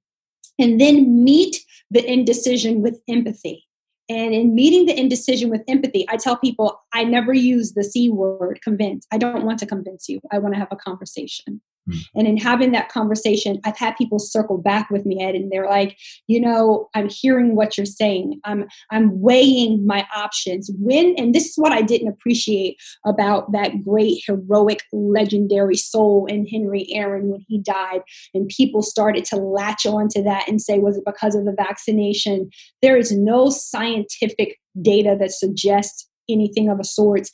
and 0.59 0.79
then 0.79 1.23
meet 1.23 1.57
the 1.91 2.09
indecision 2.09 2.81
with 2.81 2.99
empathy. 3.09 3.65
And 4.09 4.33
in 4.33 4.53
meeting 4.53 4.85
the 4.85 4.99
indecision 4.99 5.49
with 5.49 5.63
empathy, 5.67 6.05
I 6.09 6.17
tell 6.17 6.37
people 6.37 6.79
I 6.93 7.03
never 7.03 7.33
use 7.33 7.73
the 7.73 7.83
C 7.83 8.09
word, 8.09 8.59
convince. 8.61 9.07
I 9.11 9.17
don't 9.17 9.45
want 9.45 9.59
to 9.59 9.65
convince 9.65 10.09
you. 10.09 10.19
I 10.31 10.39
want 10.39 10.53
to 10.53 10.59
have 10.59 10.71
a 10.71 10.75
conversation. 10.75 11.61
Mm. 11.89 12.05
And 12.15 12.27
in 12.27 12.37
having 12.37 12.71
that 12.71 12.89
conversation, 12.89 13.59
I've 13.63 13.77
had 13.77 13.95
people 13.97 14.19
circle 14.19 14.57
back 14.57 14.89
with 14.89 15.05
me, 15.05 15.23
Ed, 15.23 15.35
and 15.35 15.51
they're 15.51 15.69
like, 15.69 15.97
you 16.27 16.39
know, 16.39 16.89
I'm 16.93 17.09
hearing 17.09 17.55
what 17.55 17.77
you're 17.77 17.85
saying. 17.85 18.39
I'm 18.43 18.67
I'm 18.91 19.19
weighing 19.19 19.85
my 19.85 20.05
options. 20.15 20.69
When 20.79 21.15
and 21.17 21.33
this 21.33 21.49
is 21.49 21.55
what 21.55 21.71
I 21.71 21.81
didn't 21.81 22.07
appreciate 22.07 22.77
about 23.05 23.51
that 23.51 23.83
great, 23.83 24.23
heroic, 24.25 24.83
legendary 24.91 25.77
soul 25.77 26.25
in 26.27 26.47
Henry 26.47 26.87
Aaron 26.91 27.29
when 27.29 27.45
he 27.47 27.59
died, 27.59 28.01
and 28.33 28.47
people 28.47 28.81
started 28.81 29.25
to 29.25 29.35
latch 29.35 29.85
on 29.85 30.07
to 30.09 30.23
that 30.23 30.47
and 30.47 30.61
say, 30.61 30.79
was 30.79 30.97
it 30.97 31.03
because 31.05 31.35
of 31.35 31.45
the 31.45 31.53
vaccination? 31.53 32.49
There 32.81 32.97
is 32.97 33.11
no 33.11 33.49
scientific 33.49 34.59
data 34.81 35.15
that 35.19 35.31
suggests 35.31 36.09
anything 36.29 36.69
of 36.69 36.79
a 36.79 36.83
sort 36.83 37.29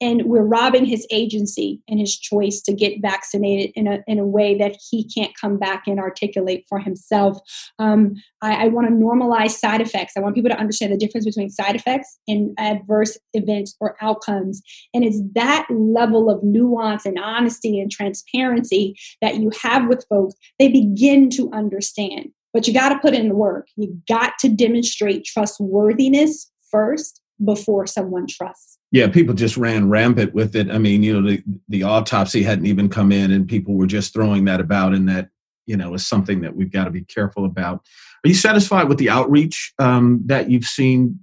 and 0.00 0.24
we're 0.24 0.42
robbing 0.42 0.84
his 0.84 1.06
agency 1.10 1.80
and 1.88 1.98
his 1.98 2.16
choice 2.16 2.60
to 2.62 2.72
get 2.72 3.00
vaccinated 3.02 3.72
in 3.74 3.86
a, 3.86 3.98
in 4.06 4.18
a 4.18 4.26
way 4.26 4.56
that 4.56 4.76
he 4.90 5.08
can't 5.08 5.36
come 5.40 5.58
back 5.58 5.84
and 5.86 5.98
articulate 5.98 6.64
for 6.68 6.78
himself. 6.78 7.38
Um, 7.78 8.14
I, 8.40 8.64
I 8.64 8.68
want 8.68 8.88
to 8.88 8.94
normalize 8.94 9.50
side 9.50 9.80
effects. 9.80 10.14
I 10.16 10.20
want 10.20 10.34
people 10.34 10.50
to 10.50 10.58
understand 10.58 10.92
the 10.92 10.96
difference 10.96 11.26
between 11.26 11.50
side 11.50 11.74
effects 11.74 12.18
and 12.28 12.54
adverse 12.58 13.18
events 13.34 13.76
or 13.80 13.96
outcomes. 14.00 14.62
And 14.94 15.04
it's 15.04 15.20
that 15.34 15.66
level 15.70 16.30
of 16.30 16.42
nuance 16.42 17.04
and 17.04 17.18
honesty 17.18 17.80
and 17.80 17.90
transparency 17.90 18.96
that 19.20 19.36
you 19.36 19.50
have 19.62 19.88
with 19.88 20.06
folks, 20.08 20.34
they 20.58 20.68
begin 20.68 21.30
to 21.30 21.50
understand. 21.52 22.30
But 22.52 22.66
you 22.66 22.72
got 22.72 22.90
to 22.90 22.98
put 22.98 23.14
in 23.14 23.28
the 23.28 23.34
work. 23.34 23.68
You 23.76 24.00
got 24.08 24.38
to 24.40 24.48
demonstrate 24.48 25.24
trustworthiness 25.24 26.50
first 26.70 27.20
before 27.44 27.86
someone 27.86 28.26
trusts. 28.26 28.77
Yeah, 28.90 29.08
people 29.08 29.34
just 29.34 29.56
ran 29.56 29.88
rampant 29.88 30.32
with 30.32 30.56
it. 30.56 30.70
I 30.70 30.78
mean, 30.78 31.02
you 31.02 31.20
know, 31.20 31.30
the, 31.30 31.42
the 31.68 31.82
autopsy 31.82 32.42
hadn't 32.42 32.66
even 32.66 32.88
come 32.88 33.12
in, 33.12 33.30
and 33.32 33.46
people 33.46 33.74
were 33.74 33.86
just 33.86 34.14
throwing 34.14 34.46
that 34.46 34.60
about, 34.60 34.94
and 34.94 35.08
that 35.08 35.28
you 35.66 35.76
know 35.76 35.94
is 35.94 36.06
something 36.06 36.40
that 36.40 36.56
we've 36.56 36.72
got 36.72 36.84
to 36.84 36.90
be 36.90 37.02
careful 37.02 37.44
about. 37.44 37.82
Are 38.24 38.28
you 38.28 38.34
satisfied 38.34 38.88
with 38.88 38.98
the 38.98 39.10
outreach 39.10 39.74
um, 39.78 40.22
that 40.26 40.50
you've 40.50 40.64
seen 40.64 41.18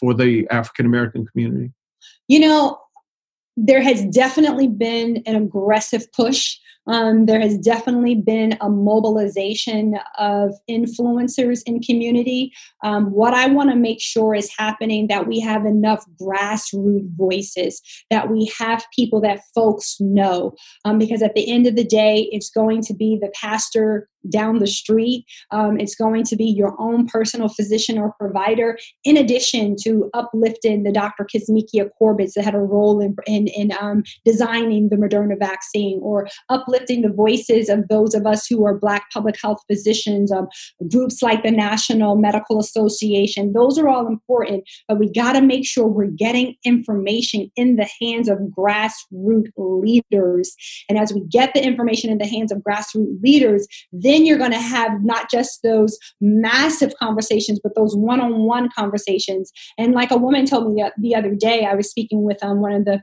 for 0.00 0.14
the 0.14 0.48
African 0.50 0.86
American 0.86 1.26
community? 1.26 1.72
You 2.26 2.40
know, 2.40 2.80
there 3.56 3.82
has 3.82 4.04
definitely 4.06 4.68
been 4.68 5.22
an 5.26 5.36
aggressive 5.36 6.10
push 6.12 6.56
Um, 6.86 7.26
there 7.26 7.40
has 7.40 7.56
definitely 7.58 8.14
been 8.14 8.56
a 8.60 8.68
mobilization 8.68 9.98
of 10.18 10.52
influencers 10.68 11.62
in 11.66 11.80
community. 11.80 12.52
Um, 12.82 13.10
what 13.10 13.34
I 13.34 13.46
want 13.46 13.70
to 13.70 13.76
make 13.76 14.00
sure 14.00 14.34
is 14.34 14.50
happening 14.56 15.06
that 15.08 15.26
we 15.26 15.40
have 15.40 15.64
enough 15.64 16.04
grassroots 16.20 17.08
voices, 17.16 17.80
that 18.10 18.30
we 18.30 18.52
have 18.58 18.84
people 18.94 19.20
that 19.22 19.40
folks 19.54 19.96
know, 20.00 20.54
um, 20.84 20.98
because 20.98 21.22
at 21.22 21.34
the 21.34 21.50
end 21.50 21.66
of 21.66 21.76
the 21.76 21.84
day, 21.84 22.28
it's 22.32 22.50
going 22.50 22.82
to 22.82 22.94
be 22.94 23.18
the 23.20 23.32
pastor 23.40 24.08
down 24.28 24.58
the 24.58 24.66
street. 24.66 25.24
Um, 25.50 25.78
it's 25.78 25.94
going 25.94 26.24
to 26.24 26.36
be 26.36 26.44
your 26.44 26.74
own 26.78 27.06
personal 27.06 27.48
physician 27.48 27.98
or 27.98 28.12
provider, 28.18 28.78
in 29.04 29.16
addition 29.16 29.76
to 29.82 30.10
uplifting 30.14 30.82
the 30.82 30.92
Dr. 30.92 31.24
Kizzmekia 31.24 31.90
Corbett's 31.98 32.34
that 32.34 32.44
had 32.44 32.54
a 32.54 32.58
role 32.58 33.00
in, 33.00 33.16
in, 33.26 33.48
in 33.48 33.72
um, 33.80 34.02
designing 34.24 34.88
the 34.88 34.96
Moderna 34.96 35.38
vaccine, 35.38 36.00
or 36.02 36.28
uplifting 36.48 37.02
the 37.02 37.12
voices 37.12 37.68
of 37.68 37.88
those 37.88 38.14
of 38.14 38.26
us 38.26 38.46
who 38.46 38.64
are 38.64 38.74
Black 38.74 39.04
public 39.12 39.36
health 39.40 39.58
physicians, 39.70 40.32
um, 40.32 40.48
groups 40.90 41.22
like 41.22 41.42
the 41.42 41.50
National 41.50 42.16
Medical 42.16 42.58
Association. 42.58 43.52
Those 43.52 43.78
are 43.78 43.88
all 43.88 44.06
important, 44.06 44.64
but 44.88 44.98
we 44.98 45.10
got 45.12 45.34
to 45.34 45.40
make 45.40 45.66
sure 45.66 45.86
we're 45.86 46.06
getting 46.06 46.54
information 46.64 47.50
in 47.56 47.76
the 47.76 47.88
hands 48.00 48.28
of 48.28 48.38
grassroots 48.56 49.50
leaders. 49.56 50.54
And 50.88 50.98
as 50.98 51.12
we 51.12 51.20
get 51.20 51.54
the 51.54 51.64
information 51.64 52.10
in 52.10 52.18
the 52.18 52.26
hands 52.26 52.52
of 52.52 52.58
grassroots 52.58 53.22
leaders, 53.22 53.66
then 53.92 54.13
then 54.14 54.24
you're 54.24 54.38
going 54.38 54.52
to 54.52 54.58
have 54.58 55.02
not 55.02 55.28
just 55.28 55.62
those 55.62 55.98
massive 56.20 56.94
conversations, 57.02 57.58
but 57.62 57.74
those 57.74 57.96
one 57.96 58.20
on 58.20 58.44
one 58.44 58.68
conversations. 58.76 59.50
And 59.76 59.92
like 59.92 60.12
a 60.12 60.16
woman 60.16 60.46
told 60.46 60.72
me 60.72 60.84
the, 60.98 61.14
other 61.14 61.34
day, 61.34 61.64
I 61.64 61.74
was 61.74 61.90
speaking 61.90 62.22
with 62.22 62.42
um, 62.42 62.60
one 62.60 62.72
of 62.72 62.84
the 62.84 63.02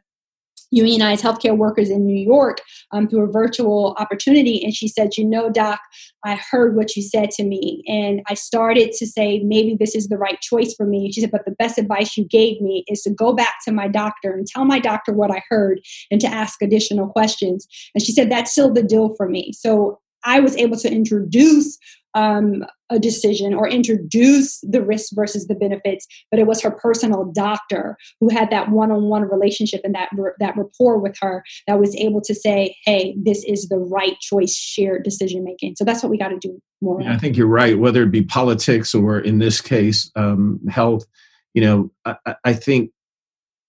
unionized 0.74 1.22
healthcare 1.22 1.58
workers 1.58 1.90
in 1.90 2.06
New 2.06 2.18
York 2.18 2.62
um, 2.94 3.08
through 3.08 3.24
a 3.24 3.32
virtual 3.32 3.94
opportunity. 4.00 4.64
And 4.64 4.74
she 4.74 4.88
said, 4.88 5.18
You 5.18 5.26
know, 5.26 5.50
Doc, 5.50 5.82
I 6.24 6.40
heard 6.50 6.78
what 6.78 6.96
you 6.96 7.02
said 7.02 7.32
to 7.32 7.44
me. 7.44 7.84
And 7.88 8.22
I 8.28 8.36
started 8.36 8.94
to 8.94 9.06
say, 9.06 9.40
maybe 9.40 9.76
this 9.78 9.96
is 9.96 10.08
the 10.08 10.18
right 10.18 10.40
choice 10.40 10.74
for 10.74 10.86
me. 10.86 11.12
She 11.12 11.20
said, 11.20 11.32
But 11.32 11.44
the 11.44 11.56
best 11.60 11.78
advice 11.78 12.16
you 12.16 12.26
gave 12.26 12.62
me 12.62 12.86
is 12.88 13.02
to 13.02 13.10
go 13.10 13.34
back 13.34 13.56
to 13.66 13.74
my 13.74 13.90
doctor 13.90 14.32
and 14.32 14.48
tell 14.48 14.64
my 14.64 14.80
doctor 14.80 15.12
what 15.12 15.32
I 15.32 15.44
heard 15.50 15.82
and 16.10 16.22
to 16.22 16.28
ask 16.28 16.62
additional 16.62 17.08
questions. 17.08 17.68
And 17.94 18.02
she 18.02 18.14
said, 18.14 18.32
That's 18.32 18.52
still 18.52 18.74
the 18.74 18.84
deal 18.84 19.14
for 19.16 19.28
me. 19.28 19.52
So 19.52 20.00
I 20.24 20.40
was 20.40 20.56
able 20.58 20.78
to 20.78 20.92
introduce 20.92 21.78
um, 22.14 22.66
a 22.90 23.00
decision 23.00 23.54
or 23.54 23.68
introduce 23.68 24.60
the 24.62 24.82
risks 24.84 25.12
versus 25.12 25.48
the 25.48 25.56
benefits, 25.56 26.06
but 26.30 26.40
it 26.40 26.48
was 26.48 26.62
her 26.62 26.72
personal 26.72 27.32
doctor 27.34 27.98
who 28.20 28.30
had 28.30 28.50
that 28.50 28.70
one-on-one 28.70 29.24
relationship 29.24 29.82
and 29.84 29.96
that 29.96 30.10
that 30.40 30.58
rapport 30.58 30.98
with 30.98 31.16
her 31.22 31.44
that 31.68 31.80
was 31.80 31.96
able 31.96 32.22
to 32.22 32.36
say, 32.36 32.76
"Hey, 32.86 33.16
this 33.18 33.44
is 33.46 33.70
the 33.70 33.78
right 33.78 34.20
choice, 34.20 34.56
shared 34.56 35.04
decision 35.04 35.44
making." 35.44 35.76
So 35.78 35.86
that's 35.86 36.04
what 36.04 36.10
we 36.10 36.18
got 36.18 36.30
to 36.30 36.38
do 36.38 36.60
more. 36.82 37.02
Yeah, 37.02 37.14
I 37.14 37.18
think 37.18 37.38
you're 37.38 37.48
right. 37.48 37.80
Whether 37.80 38.04
it 38.04 38.12
be 38.12 38.24
politics 38.24 38.94
or 38.94 39.20
in 39.20 39.40
this 39.40 39.62
case, 39.62 40.12
um, 40.16 40.60
health, 40.70 41.06
you 41.54 41.62
know, 41.62 41.92
I, 42.06 42.36
I 42.44 42.54
think 42.54 42.92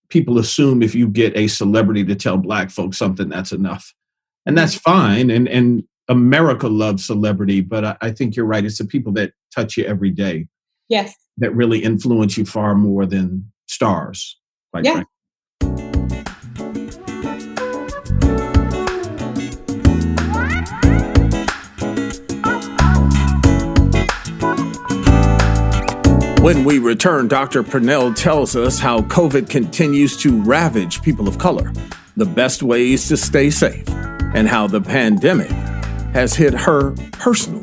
people 0.09 0.37
assume 0.37 0.83
if 0.83 0.93
you 0.93 1.07
get 1.07 1.35
a 1.37 1.47
celebrity 1.47 2.03
to 2.05 2.15
tell 2.15 2.37
Black 2.37 2.69
folks 2.69 2.97
something, 2.97 3.29
that's 3.29 3.53
enough, 3.53 3.93
and 4.45 4.57
that's 4.57 4.75
fine. 4.75 5.29
And 5.29 5.47
and 5.47 5.83
America 6.09 6.67
loves 6.67 7.05
celebrity, 7.05 7.61
but 7.61 7.85
I, 7.85 7.97
I, 8.01 8.11
think 8.11 8.35
you're 8.35 8.45
right. 8.45 8.65
It's 8.65 8.77
the 8.77 8.85
people 8.85 9.13
that 9.13 9.31
touch 9.55 9.77
you 9.77 9.85
every 9.85 10.11
day. 10.11 10.47
Yes. 10.89 11.13
That 11.37 11.55
really 11.55 11.79
influence 11.79 12.37
you 12.37 12.45
far 12.45 12.75
more 12.75 13.05
than 13.05 13.51
stars. 13.67 14.37
yeah. 14.81 14.91
Frankly. 14.91 15.05
When 26.41 26.65
we 26.65 26.77
return, 26.79 27.29
Dr. 27.29 27.63
Pernell 27.63 28.13
tells 28.13 28.57
us 28.57 28.77
how 28.77 28.99
COVID 29.03 29.49
continues 29.49 30.17
to 30.17 30.41
ravage 30.43 31.01
people 31.01 31.29
of 31.29 31.37
color, 31.37 31.71
the 32.17 32.25
best 32.25 32.61
ways 32.61 33.07
to 33.07 33.15
stay 33.15 33.49
safe, 33.49 33.87
and 34.35 34.49
how 34.49 34.67
the 34.67 34.81
pandemic 34.81 35.49
has 36.13 36.35
hit 36.35 36.53
her 36.53 36.91
personally. 37.11 37.62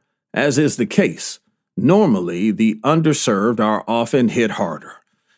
as 0.33 0.57
is 0.57 0.77
the 0.77 0.85
case, 0.85 1.39
normally 1.75 2.51
the 2.51 2.75
underserved 2.83 3.59
are 3.59 3.83
often 3.87 4.29
hit 4.29 4.51
harder. 4.51 4.93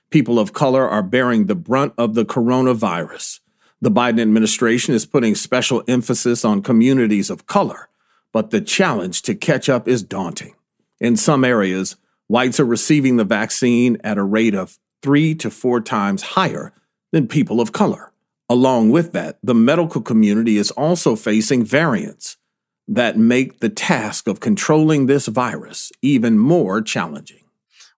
People 0.09 0.37
of 0.37 0.53
color 0.53 0.87
are 0.87 1.01
bearing 1.01 1.45
the 1.45 1.55
brunt 1.55 1.93
of 1.97 2.13
the 2.13 2.25
coronavirus. 2.25 3.39
The 3.81 3.91
Biden 3.91 4.21
administration 4.21 4.93
is 4.93 5.05
putting 5.05 5.35
special 5.35 5.83
emphasis 5.87 6.45
on 6.45 6.61
communities 6.61 7.29
of 7.29 7.47
color, 7.47 7.89
but 8.31 8.51
the 8.51 8.61
challenge 8.61 9.23
to 9.23 9.35
catch 9.35 9.67
up 9.69 9.87
is 9.87 10.03
daunting. 10.03 10.55
In 10.99 11.17
some 11.17 11.43
areas, 11.43 11.95
whites 12.27 12.59
are 12.59 12.65
receiving 12.65 13.17
the 13.17 13.25
vaccine 13.25 13.97
at 14.03 14.17
a 14.17 14.23
rate 14.23 14.55
of 14.55 14.77
three 15.01 15.35
to 15.35 15.49
four 15.49 15.81
times 15.81 16.21
higher 16.21 16.73
than 17.11 17.27
people 17.27 17.59
of 17.59 17.71
color. 17.73 18.11
Along 18.47 18.91
with 18.91 19.11
that, 19.13 19.39
the 19.43 19.55
medical 19.55 20.01
community 20.01 20.57
is 20.57 20.71
also 20.71 21.15
facing 21.15 21.65
variants 21.65 22.37
that 22.87 23.17
make 23.17 23.59
the 23.59 23.69
task 23.69 24.27
of 24.27 24.39
controlling 24.39 25.05
this 25.05 25.27
virus 25.27 25.91
even 26.01 26.37
more 26.37 26.81
challenging. 26.81 27.43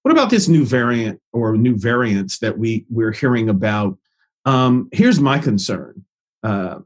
What 0.04 0.12
about 0.12 0.30
this 0.30 0.48
new 0.48 0.65
variant 0.65 1.19
or 1.34 1.58
new 1.58 1.76
variants 1.76 2.39
that 2.39 2.60
we 2.60 2.86
we're 2.89 3.12
hearing 3.12 3.50
about? 3.50 3.98
Um, 4.45 4.88
here's 4.91 5.19
my 5.19 5.39
concern. 5.39 6.06
Uh, 6.43 6.80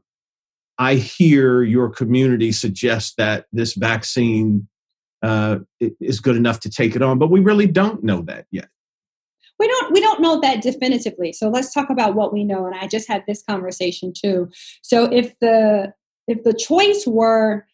I 0.78 0.94
hear 0.94 1.62
your 1.62 1.90
community 1.90 2.52
suggest 2.52 3.18
that 3.18 3.44
this 3.52 3.74
vaccine 3.74 4.66
uh, 5.22 5.58
is 6.00 6.20
good 6.20 6.36
enough 6.36 6.60
to 6.60 6.70
take 6.70 6.96
it 6.96 7.02
on, 7.02 7.18
but 7.18 7.30
we 7.30 7.40
really 7.40 7.66
don't 7.66 8.02
know 8.02 8.22
that 8.22 8.46
yet. 8.50 8.68
We 9.58 9.68
don't 9.68 9.92
we 9.92 10.00
don't 10.00 10.22
know 10.22 10.40
that 10.40 10.62
definitively. 10.62 11.34
So 11.34 11.50
let's 11.50 11.74
talk 11.74 11.90
about 11.90 12.14
what 12.14 12.32
we 12.32 12.44
know. 12.44 12.64
And 12.64 12.74
I 12.74 12.86
just 12.86 13.06
had 13.06 13.24
this 13.28 13.42
conversation 13.42 14.14
too. 14.16 14.48
So 14.80 15.04
if 15.04 15.38
the 15.40 15.92
if 16.26 16.42
the 16.44 16.54
choice 16.54 17.04
were 17.06 17.66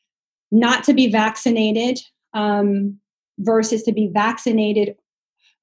not 0.61 0.85
to 0.85 0.95
be 0.95 1.11
vaccinated 1.11 2.01
um, 2.35 2.99
versus 3.39 3.83
to 3.85 3.93
be 3.93 4.11
vaccinated 4.13 4.97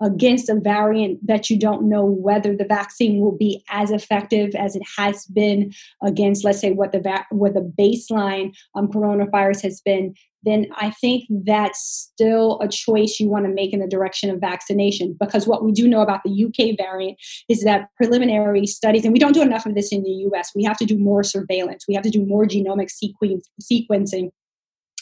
against 0.01 0.49
a 0.49 0.55
variant 0.55 1.25
that 1.25 1.49
you 1.49 1.57
don't 1.57 1.87
know 1.87 2.03
whether 2.03 2.55
the 2.55 2.65
vaccine 2.65 3.19
will 3.19 3.37
be 3.37 3.63
as 3.69 3.89
effective 3.89 4.53
as 4.55 4.75
it 4.75 4.81
has 4.97 5.25
been 5.27 5.71
against, 6.03 6.43
let's 6.43 6.59
say, 6.59 6.71
what 6.71 6.91
the 6.91 6.99
va- 6.99 7.25
what 7.29 7.53
the 7.53 7.73
baseline 7.79 8.53
um, 8.75 8.87
coronavirus 8.87 9.61
has 9.61 9.81
been, 9.81 10.13
then 10.43 10.67
I 10.75 10.89
think 10.89 11.23
that's 11.29 11.79
still 11.79 12.59
a 12.59 12.67
choice 12.67 13.17
you 13.19 13.29
want 13.29 13.45
to 13.45 13.53
make 13.53 13.71
in 13.71 13.79
the 13.79 13.87
direction 13.87 14.29
of 14.29 14.41
vaccination. 14.41 15.15
Because 15.17 15.47
what 15.47 15.63
we 15.63 15.71
do 15.71 15.87
know 15.87 16.01
about 16.01 16.21
the 16.25 16.45
UK 16.45 16.75
variant 16.77 17.17
is 17.47 17.63
that 17.63 17.87
preliminary 17.95 18.65
studies, 18.65 19.05
and 19.05 19.13
we 19.13 19.19
don't 19.19 19.33
do 19.33 19.41
enough 19.41 19.65
of 19.65 19.75
this 19.75 19.91
in 19.93 20.03
the 20.03 20.27
US, 20.33 20.51
we 20.53 20.63
have 20.63 20.77
to 20.77 20.85
do 20.85 20.97
more 20.97 21.23
surveillance, 21.23 21.85
we 21.87 21.93
have 21.93 22.03
to 22.03 22.09
do 22.09 22.25
more 22.25 22.45
genomic 22.45 22.89
sequence, 22.89 23.47
sequencing 23.61 24.31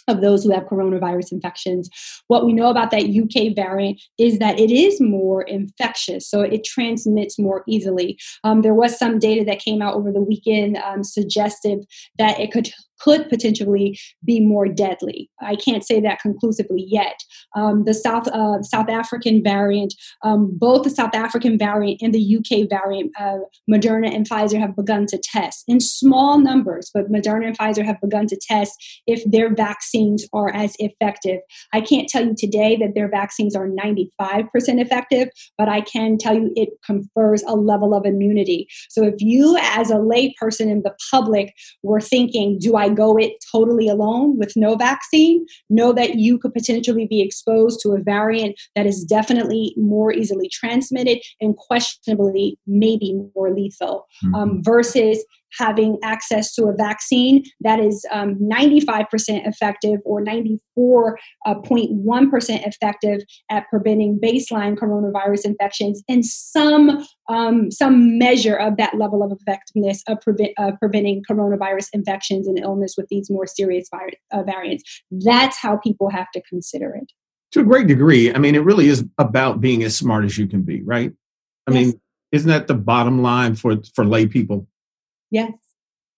of 0.07 0.21
those 0.21 0.43
who 0.43 0.51
have 0.51 0.63
coronavirus 0.63 1.31
infections. 1.31 1.89
What 2.27 2.45
we 2.45 2.53
know 2.53 2.69
about 2.69 2.91
that 2.91 3.03
UK 3.03 3.55
variant 3.55 4.01
is 4.17 4.39
that 4.39 4.59
it 4.59 4.71
is 4.71 4.99
more 5.01 5.43
infectious, 5.43 6.27
so 6.27 6.41
it 6.41 6.63
transmits 6.63 7.37
more 7.39 7.63
easily. 7.67 8.19
Um, 8.43 8.61
there 8.61 8.73
was 8.73 8.97
some 8.97 9.19
data 9.19 9.43
that 9.45 9.59
came 9.59 9.81
out 9.81 9.95
over 9.95 10.11
the 10.11 10.21
weekend 10.21 10.77
um, 10.77 11.03
suggestive 11.03 11.79
that 12.17 12.39
it 12.39 12.51
could 12.51 12.71
could 13.03 13.29
potentially 13.29 13.99
be 14.23 14.39
more 14.39 14.67
deadly. 14.67 15.29
I 15.41 15.55
can't 15.55 15.85
say 15.85 15.99
that 16.01 16.19
conclusively 16.19 16.85
yet. 16.87 17.19
Um, 17.55 17.83
the 17.85 17.93
South 17.93 18.27
uh, 18.27 18.61
South 18.61 18.89
African 18.89 19.43
variant, 19.43 19.93
um, 20.23 20.51
both 20.53 20.83
the 20.83 20.89
South 20.89 21.13
African 21.13 21.57
variant 21.57 22.01
and 22.01 22.13
the 22.13 22.37
UK 22.37 22.69
variant, 22.69 23.11
uh, 23.19 23.37
Moderna 23.69 24.13
and 24.13 24.27
Pfizer 24.27 24.59
have 24.59 24.75
begun 24.75 25.05
to 25.07 25.17
test 25.17 25.63
in 25.67 25.79
small 25.79 26.39
numbers, 26.39 26.91
but 26.93 27.11
Moderna 27.11 27.47
and 27.47 27.57
Pfizer 27.57 27.85
have 27.85 27.99
begun 28.01 28.27
to 28.27 28.37
test 28.37 28.73
if 29.07 29.23
their 29.29 29.53
vaccines 29.53 30.27
are 30.33 30.53
as 30.53 30.75
effective. 30.79 31.39
I 31.73 31.81
can't 31.81 32.07
tell 32.07 32.25
you 32.25 32.35
today 32.37 32.77
that 32.77 32.93
their 32.95 33.09
vaccines 33.09 33.55
are 33.55 33.67
95% 33.67 34.09
effective, 34.57 35.29
but 35.57 35.69
I 35.69 35.81
can 35.81 36.17
tell 36.17 36.35
you 36.35 36.51
it 36.55 36.69
confers 36.85 37.43
a 37.43 37.55
level 37.55 37.93
of 37.93 38.05
immunity. 38.05 38.67
So 38.89 39.03
if 39.03 39.15
you, 39.19 39.57
as 39.61 39.89
a 39.89 39.95
layperson 39.95 40.69
in 40.69 40.83
the 40.83 40.95
public, 41.09 41.53
were 41.83 42.01
thinking, 42.01 42.57
do 42.59 42.75
I 42.75 42.89
go 42.95 43.17
it 43.17 43.33
totally 43.51 43.87
alone 43.87 44.37
with 44.37 44.53
no 44.55 44.75
vaccine, 44.75 45.45
know 45.69 45.93
that 45.93 46.15
you 46.15 46.37
could 46.37 46.53
potentially 46.53 47.07
be 47.07 47.21
exposed 47.21 47.79
to 47.81 47.91
a 47.91 48.01
variant 48.01 48.59
that 48.75 48.85
is 48.85 49.03
definitely 49.03 49.73
more 49.77 50.13
easily 50.13 50.49
transmitted 50.49 51.19
and 51.39 51.55
questionably 51.57 52.57
maybe 52.67 53.19
more 53.35 53.53
lethal 53.53 54.07
mm-hmm. 54.23 54.35
um, 54.35 54.63
versus 54.63 55.23
having 55.57 55.97
access 56.03 56.53
to 56.55 56.65
a 56.65 56.73
vaccine 56.73 57.43
that 57.59 57.79
is 57.79 58.05
um, 58.11 58.35
95% 58.35 59.47
effective 59.47 59.99
or 60.05 60.23
94.1% 60.23 61.15
uh, 61.45 61.57
effective 62.65 63.21
at 63.49 63.67
preventing 63.69 64.19
baseline 64.19 64.75
coronavirus 64.75 65.45
infections 65.45 66.03
and 66.07 66.25
some 66.25 67.05
um, 67.29 67.71
some 67.71 68.17
measure 68.17 68.55
of 68.55 68.77
that 68.77 68.97
level 68.97 69.23
of 69.23 69.31
effectiveness 69.31 70.03
of 70.07 70.19
prevent, 70.19 70.51
uh, 70.57 70.71
preventing 70.79 71.23
coronavirus 71.29 71.87
infections 71.93 72.47
and 72.47 72.59
illness 72.59 72.95
with 72.97 73.07
these 73.09 73.29
more 73.29 73.47
serious 73.47 73.87
vi- 73.89 74.17
uh, 74.31 74.43
variants. 74.43 74.83
That's 75.11 75.57
how 75.57 75.77
people 75.77 76.09
have 76.09 76.29
to 76.33 76.41
consider 76.41 76.93
it. 76.95 77.11
To 77.53 77.61
a 77.61 77.63
great 77.63 77.87
degree, 77.87 78.33
I 78.33 78.37
mean, 78.37 78.55
it 78.55 78.63
really 78.63 78.87
is 78.87 79.05
about 79.17 79.61
being 79.61 79.83
as 79.83 79.95
smart 79.95 80.25
as 80.25 80.37
you 80.37 80.47
can 80.47 80.61
be, 80.61 80.81
right? 80.83 81.11
I 81.67 81.73
yes. 81.73 81.85
mean, 81.85 82.01
isn't 82.31 82.49
that 82.49 82.67
the 82.67 82.73
bottom 82.73 83.21
line 83.21 83.55
for 83.55 83.77
for 83.93 84.05
lay 84.05 84.25
people? 84.25 84.67
Yes. 85.31 85.53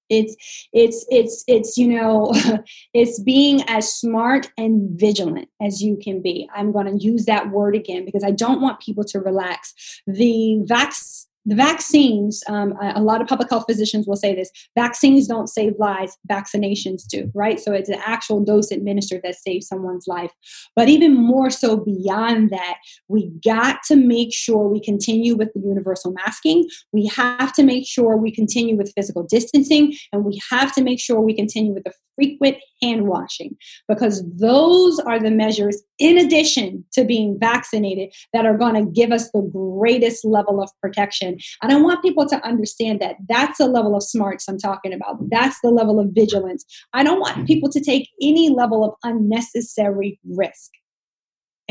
It's 0.09 0.35
it's 0.73 1.05
it's 1.09 1.43
it's 1.47 1.77
you 1.77 1.87
know 1.87 2.33
it's 2.93 3.19
being 3.19 3.63
as 3.67 3.91
smart 3.95 4.51
and 4.57 4.99
vigilant 4.99 5.47
as 5.61 5.81
you 5.81 5.97
can 5.97 6.21
be. 6.21 6.49
I'm 6.53 6.71
going 6.71 6.85
to 6.85 7.03
use 7.03 7.25
that 7.25 7.51
word 7.51 7.75
again 7.75 8.05
because 8.05 8.23
I 8.23 8.31
don't 8.31 8.61
want 8.61 8.81
people 8.81 9.05
to 9.05 9.19
relax. 9.19 10.01
The 10.05 10.59
vax 10.65 11.27
the 11.45 11.55
vaccines, 11.55 12.43
um, 12.47 12.73
a 12.81 13.01
lot 13.01 13.21
of 13.21 13.27
public 13.27 13.49
health 13.49 13.65
physicians 13.67 14.07
will 14.07 14.15
say 14.15 14.33
this 14.33 14.49
vaccines 14.75 15.27
don't 15.27 15.47
save 15.47 15.73
lives, 15.77 16.17
vaccinations 16.29 17.05
do, 17.07 17.29
right? 17.33 17.59
So 17.59 17.73
it's 17.73 17.89
an 17.89 17.99
actual 18.05 18.43
dose 18.43 18.71
administered 18.71 19.21
that 19.23 19.35
saves 19.35 19.67
someone's 19.67 20.07
life. 20.07 20.31
But 20.75 20.89
even 20.89 21.13
more 21.13 21.49
so 21.49 21.77
beyond 21.77 22.49
that, 22.51 22.77
we 23.07 23.31
got 23.43 23.83
to 23.87 23.95
make 23.95 24.33
sure 24.33 24.69
we 24.69 24.79
continue 24.79 25.35
with 25.35 25.53
the 25.53 25.59
universal 25.59 26.13
masking. 26.13 26.67
We 26.93 27.07
have 27.07 27.53
to 27.53 27.63
make 27.63 27.85
sure 27.87 28.15
we 28.15 28.31
continue 28.31 28.77
with 28.77 28.93
physical 28.95 29.23
distancing, 29.23 29.93
and 30.11 30.23
we 30.23 30.39
have 30.49 30.73
to 30.75 30.83
make 30.83 30.99
sure 30.99 31.19
we 31.19 31.33
continue 31.33 31.73
with 31.73 31.83
the 31.83 31.93
frequent 32.15 32.57
hand 32.81 33.07
washing, 33.07 33.55
because 33.87 34.23
those 34.35 34.99
are 34.99 35.19
the 35.19 35.31
measures, 35.31 35.81
in 35.99 36.17
addition 36.17 36.83
to 36.93 37.03
being 37.05 37.37
vaccinated, 37.39 38.13
that 38.33 38.45
are 38.45 38.57
going 38.57 38.75
to 38.75 38.91
give 38.91 39.11
us 39.11 39.31
the 39.31 39.41
greatest 39.41 40.25
level 40.25 40.61
of 40.61 40.69
protection. 40.81 41.37
And 41.61 41.71
I 41.71 41.79
want 41.79 42.03
people 42.03 42.27
to 42.27 42.45
understand 42.45 42.99
that 43.01 43.15
that's 43.27 43.57
the 43.57 43.67
level 43.67 43.95
of 43.95 44.03
smarts 44.03 44.47
I'm 44.47 44.57
talking 44.57 44.93
about. 44.93 45.29
That's 45.29 45.59
the 45.61 45.71
level 45.71 45.99
of 45.99 46.09
vigilance. 46.11 46.65
I 46.93 47.03
don't 47.03 47.19
want 47.19 47.47
people 47.47 47.69
to 47.69 47.79
take 47.79 48.09
any 48.21 48.49
level 48.49 48.83
of 48.83 48.93
unnecessary 49.03 50.19
risk. 50.29 50.71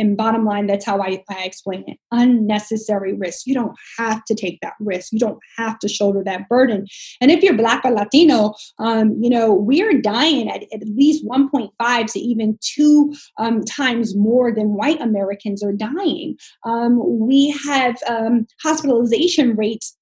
And 0.02 0.16
bottom 0.16 0.44
line, 0.44 0.66
that's 0.66 0.84
how 0.84 1.00
I, 1.00 1.22
I 1.30 1.44
explain 1.44 1.84
it. 1.86 1.96
Unnecessary 2.10 3.14
risk. 3.14 3.46
You 3.46 3.54
don't 3.54 3.76
have 3.98 4.24
to 4.24 4.34
take 4.34 4.58
that 4.60 4.72
risk. 4.80 5.12
You 5.12 5.20
don't 5.20 5.38
have 5.56 5.78
to 5.78 5.88
shoulder 5.88 6.24
that 6.24 6.48
burden. 6.48 6.86
And 7.20 7.30
if 7.30 7.40
you're 7.40 7.56
Black 7.56 7.84
or 7.84 7.92
Latino, 7.92 8.54
um, 8.80 9.16
you 9.20 9.30
know, 9.30 9.54
we 9.54 9.80
are 9.80 9.92
dying 9.92 10.50
at 10.50 10.64
at 10.72 10.88
least 10.88 11.24
1.5 11.24 12.12
to 12.14 12.18
even 12.18 12.58
two 12.60 13.14
um, 13.38 13.62
times 13.62 14.16
more 14.16 14.52
than 14.52 14.74
white 14.74 15.00
Americans 15.00 15.62
are 15.62 15.72
dying. 15.72 16.36
Um, 16.64 17.00
we 17.20 17.56
have 17.64 17.96
um, 18.08 18.48
hospitalization 18.60 19.54
rates 19.54 19.96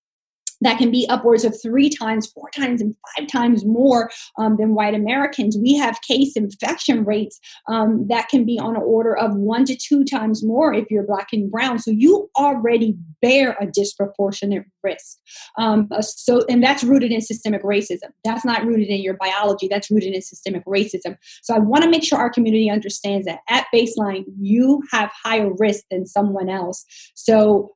that 0.60 0.78
can 0.78 0.90
be 0.90 1.06
upwards 1.08 1.44
of 1.44 1.54
three 1.60 1.88
times, 1.88 2.26
four 2.26 2.50
times, 2.50 2.80
and 2.80 2.94
five 3.16 3.28
times 3.28 3.64
more 3.64 4.10
um, 4.38 4.56
than 4.56 4.74
white 4.74 4.94
Americans. 4.94 5.56
We 5.60 5.74
have 5.74 6.00
case 6.02 6.34
infection 6.36 7.04
rates 7.04 7.38
um, 7.68 8.06
that 8.08 8.28
can 8.28 8.44
be 8.44 8.58
on 8.58 8.76
an 8.76 8.82
order 8.82 9.16
of 9.16 9.34
one 9.34 9.64
to 9.66 9.76
two 9.76 10.04
times 10.04 10.44
more 10.44 10.72
if 10.72 10.90
you're 10.90 11.06
black 11.06 11.28
and 11.32 11.50
brown. 11.50 11.78
So 11.78 11.90
you 11.90 12.30
already 12.36 12.96
bear 13.22 13.56
a 13.60 13.66
disproportionate 13.66 14.64
risk. 14.82 15.18
Um, 15.58 15.88
uh, 15.90 16.02
so, 16.02 16.44
and 16.48 16.62
that's 16.62 16.84
rooted 16.84 17.12
in 17.12 17.20
systemic 17.20 17.62
racism. 17.62 18.10
That's 18.24 18.44
not 18.44 18.64
rooted 18.64 18.88
in 18.88 19.02
your 19.02 19.14
biology. 19.14 19.68
That's 19.68 19.90
rooted 19.90 20.14
in 20.14 20.22
systemic 20.22 20.64
racism. 20.64 21.16
So 21.42 21.54
I 21.54 21.58
want 21.58 21.84
to 21.84 21.90
make 21.90 22.04
sure 22.04 22.18
our 22.18 22.30
community 22.30 22.70
understands 22.70 23.26
that 23.26 23.40
at 23.48 23.66
baseline 23.74 24.24
you 24.38 24.82
have 24.92 25.10
higher 25.22 25.50
risk 25.58 25.84
than 25.90 26.06
someone 26.06 26.48
else. 26.48 26.84
So 27.14 27.74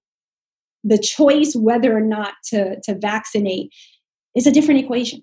the 0.85 0.99
choice 0.99 1.55
whether 1.57 1.97
or 1.97 2.01
not 2.01 2.35
to, 2.51 2.81
to 2.83 2.95
vaccinate 2.95 3.73
is 4.37 4.47
a 4.47 4.53
different 4.53 4.81
equation. 4.81 5.23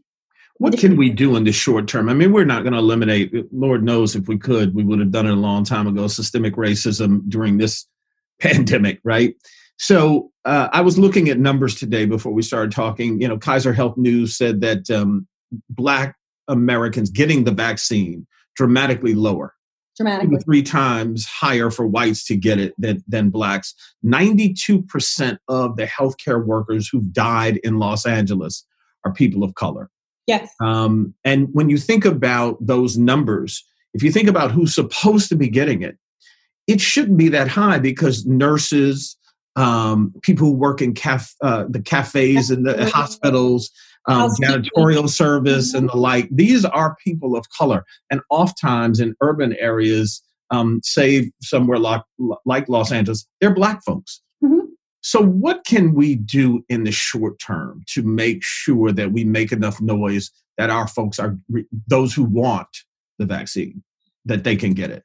What 0.57 0.77
can 0.77 0.95
we 0.95 1.09
do 1.09 1.35
in 1.35 1.43
the 1.43 1.51
short 1.51 1.87
term? 1.87 2.09
I 2.09 2.13
mean, 2.13 2.33
we're 2.33 2.45
not 2.45 2.63
going 2.63 2.73
to 2.73 2.79
eliminate, 2.79 3.33
Lord 3.53 3.83
knows 3.83 4.15
if 4.15 4.27
we 4.27 4.37
could, 4.37 4.75
we 4.75 4.83
would 4.83 4.99
have 4.99 5.11
done 5.11 5.25
it 5.25 5.31
a 5.31 5.35
long 5.35 5.63
time 5.63 5.87
ago, 5.87 6.07
systemic 6.07 6.55
racism 6.55 7.21
during 7.27 7.57
this 7.57 7.87
pandemic, 8.39 8.99
right? 9.03 9.35
So 9.77 10.31
uh, 10.45 10.69
I 10.71 10.81
was 10.81 10.99
looking 10.99 11.29
at 11.29 11.39
numbers 11.39 11.75
today 11.75 12.05
before 12.05 12.31
we 12.31 12.43
started 12.43 12.71
talking. 12.71 13.19
You 13.19 13.27
know, 13.27 13.37
Kaiser 13.37 13.73
Health 13.73 13.97
News 13.97 14.35
said 14.35 14.61
that 14.61 14.89
um, 14.91 15.27
Black 15.69 16.15
Americans 16.47 17.09
getting 17.09 17.43
the 17.43 17.51
vaccine 17.51 18.27
dramatically 18.55 19.15
lower 19.15 19.55
dramatically. 19.97 20.37
Three 20.43 20.63
times 20.63 21.25
higher 21.25 21.69
for 21.69 21.85
whites 21.85 22.25
to 22.25 22.35
get 22.35 22.59
it 22.59 22.73
than, 22.77 23.03
than 23.07 23.29
blacks. 23.29 23.73
92% 24.05 25.37
of 25.47 25.77
the 25.77 25.85
healthcare 25.85 26.43
workers 26.43 26.87
who've 26.87 27.11
died 27.13 27.57
in 27.63 27.79
Los 27.79 28.05
Angeles 28.05 28.65
are 29.05 29.13
people 29.13 29.43
of 29.43 29.55
color. 29.55 29.89
Yes. 30.27 30.53
Um, 30.61 31.13
and 31.23 31.47
when 31.51 31.69
you 31.69 31.77
think 31.77 32.05
about 32.05 32.57
those 32.65 32.97
numbers, 32.97 33.65
if 33.93 34.03
you 34.03 34.11
think 34.11 34.29
about 34.29 34.51
who's 34.51 34.73
supposed 34.73 35.29
to 35.29 35.35
be 35.35 35.49
getting 35.49 35.81
it, 35.81 35.97
it 36.67 36.79
shouldn't 36.79 37.17
be 37.17 37.29
that 37.29 37.47
high 37.47 37.79
because 37.79 38.25
nurses, 38.25 39.17
um, 39.55 40.13
people 40.21 40.47
who 40.47 40.53
work 40.53 40.81
in 40.81 40.93
caf- 40.93 41.35
uh, 41.41 41.65
the 41.67 41.81
cafes 41.81 42.49
and 42.49 42.65
the 42.65 42.89
hospitals, 42.93 43.71
um, 44.07 44.31
janitorial 44.41 45.09
service 45.09 45.69
mm-hmm. 45.69 45.79
and 45.79 45.89
the 45.89 45.97
like. 45.97 46.27
These 46.31 46.65
are 46.65 46.95
people 47.03 47.35
of 47.35 47.45
color, 47.49 47.83
and 48.09 48.21
oftentimes 48.29 48.99
in 48.99 49.15
urban 49.21 49.55
areas, 49.59 50.21
um, 50.49 50.81
say 50.83 51.31
somewhere 51.41 51.79
like 51.79 52.01
like 52.45 52.67
Los 52.69 52.91
Angeles, 52.91 53.27
they're 53.39 53.53
black 53.53 53.83
folks. 53.83 54.21
Mm-hmm. 54.43 54.67
So, 55.01 55.21
what 55.21 55.65
can 55.65 55.93
we 55.93 56.15
do 56.15 56.63
in 56.69 56.83
the 56.83 56.91
short 56.91 57.39
term 57.39 57.83
to 57.89 58.03
make 58.03 58.43
sure 58.43 58.91
that 58.91 59.11
we 59.11 59.23
make 59.23 59.51
enough 59.51 59.81
noise 59.81 60.31
that 60.57 60.69
our 60.69 60.87
folks 60.87 61.19
are 61.19 61.37
those 61.87 62.13
who 62.13 62.23
want 62.23 62.67
the 63.17 63.25
vaccine 63.25 63.83
that 64.25 64.43
they 64.43 64.55
can 64.55 64.73
get 64.73 64.91
it? 64.91 65.03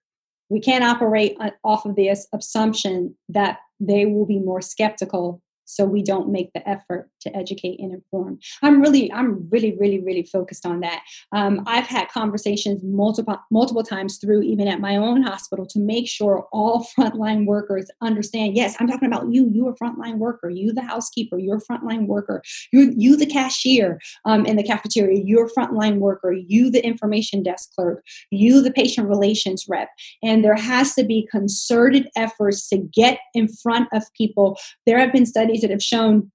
We 0.49 0.61
can't 0.61 0.85
operate 0.85 1.37
off 1.65 1.87
of 1.87 1.97
the 1.97 2.09
assumption 2.33 3.17
that 3.29 3.59
they 3.81 4.07
will 4.07 4.27
be 4.27 4.39
more 4.39 4.61
skeptical 4.61 5.43
so 5.65 5.85
we 5.85 6.03
don't 6.03 6.31
make 6.31 6.53
the 6.53 6.67
effort 6.69 7.11
to 7.27 7.37
educate 7.37 7.79
and 7.81 7.93
inform. 7.93 8.39
I'm 8.63 8.81
really 8.81 9.13
i'm 9.13 9.49
really 9.51 9.77
really 9.79 10.01
really 10.01 10.25
focused 10.25 10.67
on 10.67 10.81
that. 10.81 11.03
Um, 11.33 11.63
i've 11.67 11.87
had 11.87 12.09
conversations 12.09 12.83
multiple 12.83 13.39
multiple 13.51 13.83
times 13.83 14.19
through 14.19 14.43
even 14.43 14.69
at 14.69 14.81
my 14.81 14.97
own 14.97 15.23
hospital 15.23 15.67
to 15.67 15.79
make 15.79 16.09
sure 16.09 16.47
all 16.53 16.87
frontline 16.99 17.47
workers 17.47 17.91
understand 18.01 18.57
yes 18.57 18.77
i'm 18.81 18.89
talking 18.89 19.09
about 19.09 19.27
you. 19.33 19.49
You 19.53 19.69
a 19.69 19.75
frontline 19.75 20.19
worker. 20.19 20.51
You 20.51 20.73
the 20.73 20.83
housekeeper. 20.83 21.39
You're 21.39 21.59
a 21.59 21.73
frontline 21.73 22.07
worker. 22.07 22.43
You 22.73 22.93
you 22.97 23.17
the 23.17 23.27
cashier 23.27 24.01
um, 24.25 24.47
in 24.47 24.57
the 24.57 24.63
cafeteria. 24.63 25.23
You're 25.25 25.47
a 25.47 25.51
frontline 25.51 25.99
worker. 25.99 26.33
You 26.33 26.71
the 26.71 26.85
information 26.85 27.43
desk 27.43 27.71
clerk. 27.75 28.05
You 28.31 28.63
the 28.63 28.73
patient 28.73 29.09
relations 29.09 29.67
rep. 29.69 29.89
And 30.23 30.45
there 30.45 30.57
has 30.57 30.95
to 30.95 31.05
be 31.05 31.29
concerted 31.31 32.09
efforts 32.17 32.69
to 32.69 32.79
get 32.79 33.19
in 33.35 33.49
front 33.49 33.89
of 33.93 34.03
people. 34.17 34.59
There 34.87 34.99
have 34.99 35.13
been 35.13 35.27
studies 35.27 35.61
that 35.63 35.71
have 35.71 35.83
shown 35.83 36.31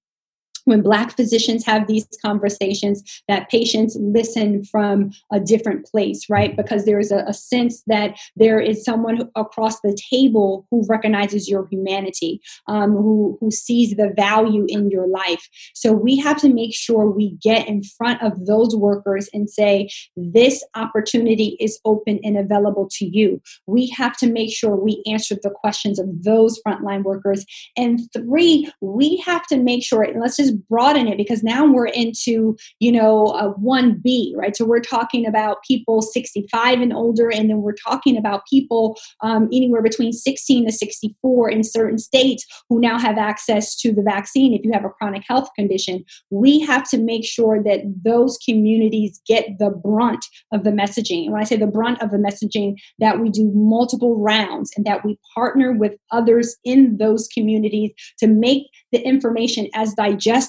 when 0.65 0.81
black 0.81 1.15
physicians 1.15 1.65
have 1.65 1.87
these 1.87 2.07
conversations 2.23 3.03
that 3.27 3.49
patients 3.49 3.97
listen 3.99 4.63
from 4.63 5.11
a 5.31 5.39
different 5.39 5.85
place 5.85 6.29
right? 6.29 6.55
Because 6.55 6.85
there 6.85 6.99
is 6.99 7.11
a, 7.11 7.23
a 7.27 7.33
sense 7.33 7.83
that 7.87 8.17
there 8.35 8.59
is 8.59 8.83
someone 8.83 9.17
who, 9.17 9.29
across 9.35 9.79
the 9.81 9.97
table 10.11 10.65
who 10.71 10.85
recognizes 10.87 11.49
your 11.49 11.67
humanity 11.69 12.41
um, 12.67 12.91
who, 12.91 13.37
who 13.39 13.51
sees 13.51 13.95
the 13.95 14.13
value 14.15 14.65
in 14.67 14.89
your 14.89 15.07
life. 15.07 15.47
So 15.73 15.91
we 15.91 16.17
have 16.17 16.39
to 16.41 16.53
make 16.53 16.73
sure 16.73 17.05
we 17.05 17.31
get 17.41 17.67
in 17.67 17.83
front 17.83 18.21
of 18.21 18.45
those 18.45 18.75
workers 18.75 19.29
and 19.33 19.49
say 19.49 19.89
this 20.15 20.63
opportunity 20.75 21.57
is 21.59 21.79
open 21.85 22.19
and 22.23 22.37
available 22.37 22.87
to 22.93 23.05
you. 23.05 23.41
We 23.67 23.87
have 23.89 24.17
to 24.17 24.27
make 24.27 24.55
sure 24.55 24.75
we 24.75 25.03
answer 25.05 25.35
the 25.41 25.49
questions 25.49 25.99
of 25.99 26.23
those 26.23 26.61
frontline 26.65 27.03
workers. 27.03 27.45
And 27.77 27.99
three 28.13 28.71
we 28.81 29.17
have 29.25 29.45
to 29.47 29.57
make 29.57 29.83
sure 29.83 30.03
and 30.03 30.19
let's 30.21 30.37
just 30.37 30.50
broaden 30.51 31.07
it 31.07 31.17
because 31.17 31.43
now 31.43 31.65
we're 31.65 31.87
into 31.87 32.55
you 32.79 32.91
know 32.91 33.27
a 33.27 33.53
1b 33.55 34.31
right? 34.35 34.55
So 34.55 34.65
we're 34.65 34.81
talking 34.81 35.25
about 35.25 35.63
people 35.63 36.01
65 36.01 36.81
and 36.81 36.93
older 36.93 37.31
and 37.31 37.49
then 37.49 37.61
we're 37.61 37.73
talking 37.73 38.17
about 38.17 38.45
people 38.49 38.97
um, 39.21 39.47
anywhere 39.51 39.81
between 39.81 40.11
16 40.11 40.65
to 40.65 40.71
64 40.71 41.49
in 41.49 41.63
certain 41.63 41.97
states 41.97 42.45
who 42.69 42.79
now 42.79 42.99
have 42.99 43.17
access 43.17 43.75
to 43.77 43.93
the 43.93 44.01
vaccine 44.01 44.53
if 44.53 44.63
you 44.63 44.71
have 44.73 44.85
a 44.85 44.89
chronic 44.89 45.23
health 45.27 45.49
condition. 45.55 46.03
We 46.29 46.59
have 46.61 46.89
to 46.89 46.97
make 46.97 47.25
sure 47.25 47.61
that 47.63 47.81
those 48.03 48.37
communities 48.37 49.21
get 49.27 49.59
the 49.59 49.69
brunt 49.69 50.25
of 50.51 50.63
the 50.63 50.71
messaging. 50.71 51.23
And 51.23 51.33
when 51.33 51.41
i 51.41 51.45
say 51.45 51.57
the 51.57 51.67
brunt 51.67 52.01
of 52.01 52.11
the 52.11 52.17
messaging 52.17 52.75
that 52.99 53.19
we 53.19 53.29
do 53.29 53.51
multiple 53.53 54.17
rounds 54.19 54.71
and 54.75 54.85
that 54.85 55.05
we 55.05 55.17
partner 55.33 55.71
with 55.73 55.95
others 56.11 56.55
in 56.63 56.97
those 56.97 57.27
communities 57.27 57.91
to 58.19 58.27
make 58.27 58.63
the 58.91 59.01
information 59.01 59.67
as 59.73 59.93
digestible, 59.93 60.40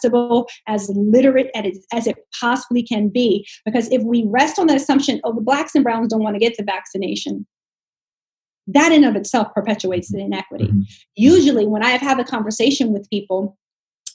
as 0.67 0.91
literate 0.95 1.51
as 1.93 2.07
it 2.07 2.17
possibly 2.39 2.83
can 2.83 3.09
be. 3.09 3.47
Because 3.65 3.91
if 3.91 4.03
we 4.03 4.25
rest 4.27 4.59
on 4.59 4.67
the 4.67 4.75
assumption, 4.75 5.21
oh, 5.25 5.35
the 5.35 5.41
blacks 5.41 5.75
and 5.75 5.85
browns 5.85 6.09
don't 6.09 6.23
want 6.23 6.35
to 6.35 6.41
get 6.41 6.57
the 6.57 6.65
vaccination, 6.65 7.47
that 8.67 8.93
in 8.93 9.05
of 9.05 9.17
itself 9.17 9.49
perpetuates 9.55 10.13
the 10.13 10.21
inequity. 10.21 10.67
Mm-hmm. 10.67 10.83
Usually, 11.17 11.67
when 11.67 11.83
I 11.83 11.91
have 11.91 12.01
had 12.01 12.21
a 12.21 12.25
conversation 12.25 12.93
with 12.93 13.11
people, 13.11 13.59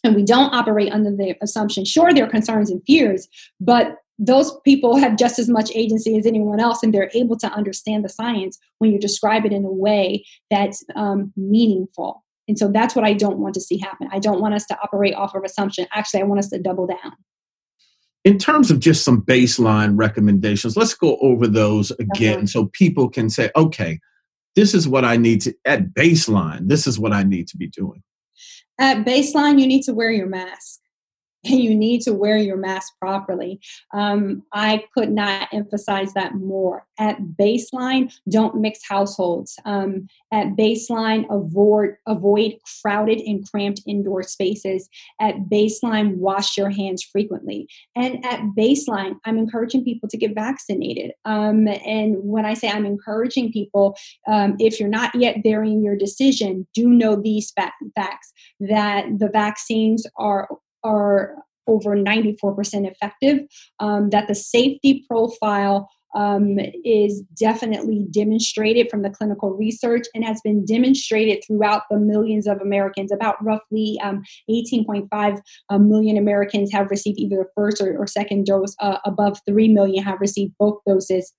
and 0.03 0.15
we 0.15 0.23
don't 0.23 0.53
operate 0.53 0.91
under 0.91 1.11
the 1.11 1.35
assumption, 1.41 1.83
sure, 1.83 2.13
there 2.13 2.25
are 2.25 2.29
concerns 2.29 2.69
and 2.69 2.81
fears, 2.85 3.27
but 3.59 3.97
those 4.19 4.57
people 4.61 4.95
have 4.95 5.17
just 5.17 5.37
as 5.37 5.47
much 5.47 5.69
agency 5.75 6.17
as 6.17 6.25
anyone 6.25 6.59
else, 6.59 6.81
and 6.81 6.93
they're 6.93 7.11
able 7.13 7.37
to 7.37 7.51
understand 7.51 8.03
the 8.03 8.09
science 8.09 8.57
when 8.79 8.91
you 8.91 8.99
describe 8.99 9.45
it 9.45 9.53
in 9.53 9.65
a 9.65 9.71
way 9.71 10.23
that's 10.49 10.83
um, 10.95 11.33
meaningful. 11.35 12.23
And 12.47 12.57
so 12.57 12.69
that's 12.69 12.95
what 12.95 13.05
I 13.05 13.13
don't 13.13 13.39
want 13.39 13.53
to 13.55 13.61
see 13.61 13.77
happen. 13.77 14.07
I 14.11 14.19
don't 14.19 14.39
want 14.39 14.53
us 14.53 14.65
to 14.67 14.77
operate 14.81 15.13
off 15.15 15.35
of 15.35 15.43
assumption. 15.43 15.85
Actually, 15.93 16.21
I 16.21 16.23
want 16.23 16.39
us 16.39 16.49
to 16.49 16.59
double 16.59 16.87
down. 16.87 17.13
In 18.23 18.37
terms 18.37 18.71
of 18.71 18.79
just 18.79 19.03
some 19.03 19.21
baseline 19.21 19.97
recommendations, 19.97 20.75
let's 20.75 20.93
go 20.93 21.17
over 21.21 21.47
those 21.47 21.91
again 21.91 22.39
uh-huh. 22.39 22.47
so 22.47 22.65
people 22.67 23.09
can 23.09 23.29
say, 23.29 23.51
okay, 23.55 23.99
this 24.55 24.73
is 24.73 24.87
what 24.87 25.05
I 25.05 25.17
need 25.17 25.41
to, 25.41 25.53
at 25.65 25.93
baseline, 25.93 26.67
this 26.67 26.87
is 26.87 26.99
what 26.99 27.13
I 27.13 27.23
need 27.23 27.47
to 27.49 27.57
be 27.57 27.67
doing. 27.67 28.01
At 28.79 29.05
baseline, 29.05 29.59
you 29.59 29.67
need 29.67 29.83
to 29.83 29.93
wear 29.93 30.11
your 30.11 30.27
mask. 30.27 30.79
You 31.49 31.75
need 31.75 32.01
to 32.01 32.13
wear 32.13 32.37
your 32.37 32.57
mask 32.57 32.93
properly. 32.99 33.59
Um, 33.93 34.43
I 34.53 34.85
could 34.93 35.11
not 35.11 35.49
emphasize 35.53 36.13
that 36.13 36.35
more. 36.35 36.85
At 36.99 37.19
baseline, 37.39 38.13
don't 38.29 38.55
mix 38.55 38.79
households. 38.87 39.57
Um, 39.65 40.07
at 40.31 40.55
baseline, 40.55 41.25
avoid 41.29 41.95
avoid 42.05 42.55
crowded 42.81 43.19
and 43.21 43.49
cramped 43.49 43.81
indoor 43.85 44.23
spaces. 44.23 44.89
At 45.19 45.35
baseline, 45.49 46.17
wash 46.17 46.57
your 46.57 46.69
hands 46.69 47.03
frequently. 47.03 47.67
And 47.95 48.25
at 48.25 48.41
baseline, 48.57 49.15
I'm 49.25 49.37
encouraging 49.37 49.83
people 49.83 50.09
to 50.09 50.17
get 50.17 50.35
vaccinated. 50.35 51.11
Um, 51.25 51.67
and 51.67 52.15
when 52.17 52.45
I 52.45 52.53
say 52.53 52.69
I'm 52.69 52.85
encouraging 52.85 53.51
people, 53.51 53.95
um, 54.27 54.55
if 54.59 54.79
you're 54.79 54.89
not 54.89 55.13
yet 55.15 55.37
there 55.43 55.63
in 55.63 55.83
your 55.83 55.95
decision, 55.95 56.67
do 56.73 56.89
know 56.89 57.15
these 57.15 57.51
facts 57.51 58.33
that 58.59 59.05
the 59.17 59.29
vaccines 59.29 60.05
are 60.17 60.47
are 60.83 61.35
over 61.67 61.95
94% 61.95 62.89
effective, 62.89 63.39
um, 63.79 64.09
that 64.09 64.27
the 64.27 64.35
safety 64.35 65.05
profile 65.07 65.89
um, 66.15 66.57
is 66.83 67.21
definitely 67.39 68.05
demonstrated 68.09 68.89
from 68.89 69.01
the 69.01 69.09
clinical 69.09 69.51
research 69.51 70.05
and 70.15 70.23
has 70.23 70.41
been 70.41 70.65
demonstrated 70.65 71.43
throughout 71.45 71.83
the 71.91 71.99
millions 71.99 72.47
of 72.47 72.59
Americans. 72.61 73.11
About 73.11 73.35
roughly 73.43 73.99
um, 74.01 74.23
18.5 74.49 75.41
uh, 75.69 75.75
Americans 75.75 76.71
have 76.71 76.89
received 76.89 77.19
either 77.19 77.37
the 77.37 77.49
first 77.55 77.81
or, 77.81 77.97
or 77.97 78.07
second 78.07 78.45
dose, 78.45 78.75
uh, 78.79 78.97
above 79.05 79.39
3 79.47 79.67
million 79.67 80.03
have 80.03 80.19
received 80.19 80.53
both 80.57 80.79
doses 80.87 81.33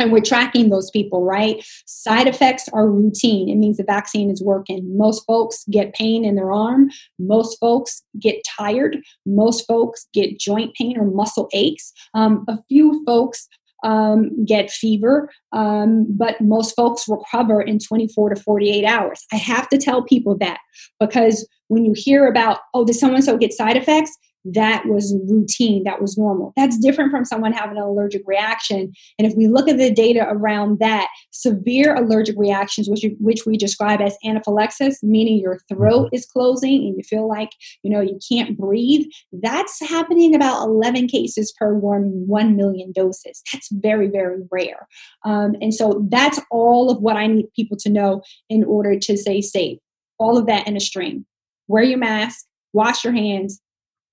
and 0.00 0.12
we're 0.12 0.20
tracking 0.20 0.70
those 0.70 0.90
people, 0.90 1.24
right? 1.24 1.64
Side 1.86 2.26
effects 2.26 2.68
are 2.72 2.88
routine. 2.88 3.48
It 3.48 3.56
means 3.56 3.76
the 3.76 3.84
vaccine 3.84 4.30
is 4.30 4.42
working. 4.42 4.96
Most 4.96 5.24
folks 5.26 5.64
get 5.70 5.94
pain 5.94 6.24
in 6.24 6.36
their 6.36 6.52
arm. 6.52 6.90
Most 7.18 7.58
folks 7.60 8.02
get 8.18 8.36
tired. 8.58 8.98
Most 9.26 9.66
folks 9.66 10.06
get 10.12 10.38
joint 10.38 10.74
pain 10.74 10.98
or 10.98 11.04
muscle 11.04 11.48
aches. 11.52 11.92
Um, 12.14 12.44
a 12.48 12.58
few 12.68 13.04
folks 13.04 13.48
um, 13.82 14.44
get 14.44 14.70
fever, 14.70 15.30
um, 15.52 16.06
but 16.10 16.40
most 16.40 16.76
folks 16.76 17.08
recover 17.08 17.62
in 17.62 17.78
24 17.78 18.30
to 18.30 18.40
48 18.40 18.84
hours. 18.84 19.24
I 19.32 19.36
have 19.36 19.68
to 19.70 19.78
tell 19.78 20.02
people 20.02 20.36
that 20.38 20.58
because 20.98 21.48
when 21.68 21.84
you 21.84 21.94
hear 21.96 22.26
about, 22.26 22.58
oh, 22.74 22.84
did 22.84 22.96
someone 22.96 23.22
so 23.22 23.36
get 23.36 23.52
side 23.52 23.76
effects? 23.76 24.16
That 24.44 24.86
was 24.86 25.14
routine, 25.28 25.84
that 25.84 26.00
was 26.00 26.16
normal. 26.16 26.52
That's 26.56 26.78
different 26.78 27.10
from 27.10 27.24
someone 27.24 27.52
having 27.52 27.76
an 27.76 27.82
allergic 27.82 28.22
reaction. 28.26 28.92
And 29.18 29.26
if 29.26 29.34
we 29.36 29.48
look 29.48 29.68
at 29.68 29.78
the 29.78 29.90
data 29.90 30.26
around 30.28 30.78
that, 30.78 31.08
severe 31.30 31.94
allergic 31.94 32.36
reactions, 32.38 32.88
which, 32.88 33.04
which 33.18 33.46
we 33.46 33.56
describe 33.56 34.00
as 34.00 34.16
anaphylaxis, 34.24 35.02
meaning 35.02 35.38
your 35.38 35.58
throat 35.68 36.08
is 36.12 36.26
closing 36.26 36.86
and 36.86 36.96
you 36.96 37.02
feel 37.02 37.28
like 37.28 37.50
you 37.82 37.90
know 37.90 38.00
you 38.00 38.18
can't 38.30 38.58
breathe, 38.58 39.06
that's 39.32 39.80
happening 39.80 40.34
about 40.34 40.64
11 40.64 41.08
cases 41.08 41.52
per 41.58 41.74
one, 41.74 42.26
1 42.26 42.56
million 42.56 42.92
doses. 42.92 43.42
That's 43.52 43.68
very, 43.72 44.08
very 44.08 44.42
rare. 44.50 44.86
Um, 45.24 45.54
and 45.60 45.74
so 45.74 46.06
that's 46.08 46.40
all 46.50 46.90
of 46.90 47.00
what 47.00 47.16
I 47.16 47.26
need 47.26 47.46
people 47.54 47.76
to 47.78 47.90
know 47.90 48.22
in 48.48 48.64
order 48.64 48.98
to 48.98 49.16
stay 49.16 49.40
safe. 49.40 49.78
All 50.18 50.38
of 50.38 50.46
that 50.46 50.66
in 50.66 50.76
a 50.76 50.80
string. 50.80 51.26
Wear 51.68 51.82
your 51.82 51.98
mask, 51.98 52.46
wash 52.72 53.04
your 53.04 53.12
hands, 53.12 53.60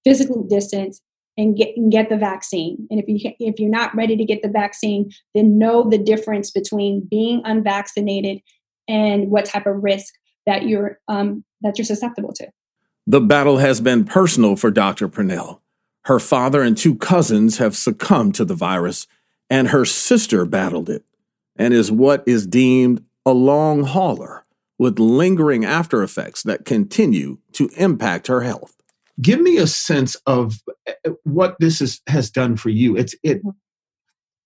physical 0.08 0.44
distance 0.44 1.02
and 1.38 1.58
get 1.58 1.76
and 1.76 1.92
get 1.92 2.10
the 2.10 2.18
vaccine. 2.18 2.88
And 2.90 3.00
if 3.00 3.08
you 3.08 3.34
if 3.40 3.60
you're 3.60 3.70
not 3.70 3.94
ready 3.96 4.16
to 4.16 4.24
get 4.24 4.42
the 4.42 4.50
vaccine, 4.50 5.12
then 5.36 5.58
know 5.58 5.88
the 5.90 5.98
difference 5.98 6.50
between 6.50 7.06
being 7.10 7.42
unvaccinated 7.44 8.40
and 8.88 9.30
what 9.30 9.46
type 9.46 9.66
of 9.66 9.84
risk 9.84 10.14
that 10.46 10.64
you're 10.64 11.00
um, 11.10 11.44
that 11.62 11.78
you're 11.78 11.86
susceptible 11.86 12.32
to. 12.34 12.48
The 13.06 13.22
battle 13.22 13.58
has 13.58 13.82
been 13.82 14.06
personal 14.06 14.56
for 14.56 14.72
Dr. 14.72 15.10
Pernell. 15.10 15.60
Her 16.06 16.20
father 16.20 16.62
and 16.62 16.78
two 16.78 16.96
cousins 16.96 17.58
have 17.58 17.76
succumbed 17.76 18.36
to 18.36 18.46
the 18.46 18.56
virus, 18.56 19.08
and 19.50 19.70
her 19.70 19.84
sister 19.84 20.46
battled 20.46 20.90
it 20.90 21.04
and 21.58 21.74
is 21.74 21.92
what 21.92 22.24
is 22.26 22.48
deemed 22.48 23.04
a 23.26 23.34
long 23.34 23.84
hauler 23.84 24.46
with 24.80 25.00
lingering 25.00 25.66
after 25.66 26.02
effects 26.02 26.44
that 26.44 26.64
continue 26.64 27.40
to 27.52 27.70
impact 27.76 28.28
her 28.28 28.42
health 28.42 28.77
give 29.22 29.42
me 29.42 29.58
a 29.58 29.68
sense 29.68 30.16
of 30.26 30.56
eh, 30.88 30.94
eh, 31.06 31.12
what 31.24 31.56
this 31.60 31.82
is, 31.82 32.02
has 32.08 32.30
done 32.30 32.58
for 32.58 32.70
you. 32.70 32.96
It's 32.98 33.16
it. 33.24 33.40
Mm-hmm. 33.40 33.50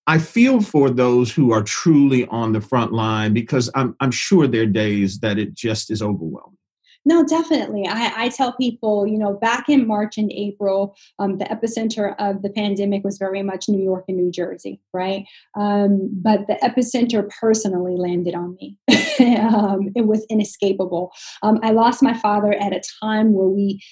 I 0.08 0.18
feel 0.18 0.60
for 0.60 0.90
those 0.90 1.30
who 1.32 1.52
are 1.52 1.62
truly 1.62 2.26
on 2.26 2.52
the 2.52 2.60
front 2.60 2.92
line 2.92 3.32
because 3.32 3.70
I'm 3.74 3.94
I'm 4.00 4.10
sure 4.10 4.48
there 4.48 4.62
are 4.62 4.66
days 4.66 5.20
that 5.20 5.38
it 5.38 5.54
just 5.54 5.92
is 5.92 6.02
overwhelming. 6.02 6.58
No, 7.04 7.24
definitely. 7.24 7.86
I, 7.88 8.12
I 8.16 8.28
tell 8.28 8.52
people, 8.52 9.06
you 9.08 9.18
know, 9.18 9.34
back 9.34 9.68
in 9.68 9.88
March 9.88 10.18
and 10.18 10.30
April, 10.32 10.96
um, 11.18 11.38
the 11.38 11.46
epicenter 11.46 12.14
of 12.18 12.42
the 12.42 12.50
pandemic 12.50 13.02
was 13.02 13.18
very 13.18 13.42
much 13.42 13.68
New 13.68 13.82
York 13.82 14.04
and 14.06 14.16
New 14.16 14.30
Jersey, 14.30 14.80
right? 14.94 15.24
Um, 15.56 16.10
but 16.12 16.46
the 16.46 16.54
epicenter 16.62 17.28
personally 17.40 17.96
landed 17.96 18.34
on 18.36 18.56
me. 18.60 18.76
um, 19.40 19.90
it 19.96 20.06
was 20.06 20.24
inescapable. 20.30 21.12
Um, 21.42 21.58
I 21.62 21.72
lost 21.72 22.04
my 22.04 22.16
father 22.16 22.52
at 22.52 22.72
a 22.72 22.82
time 23.02 23.32
where 23.32 23.48
we 23.48 23.82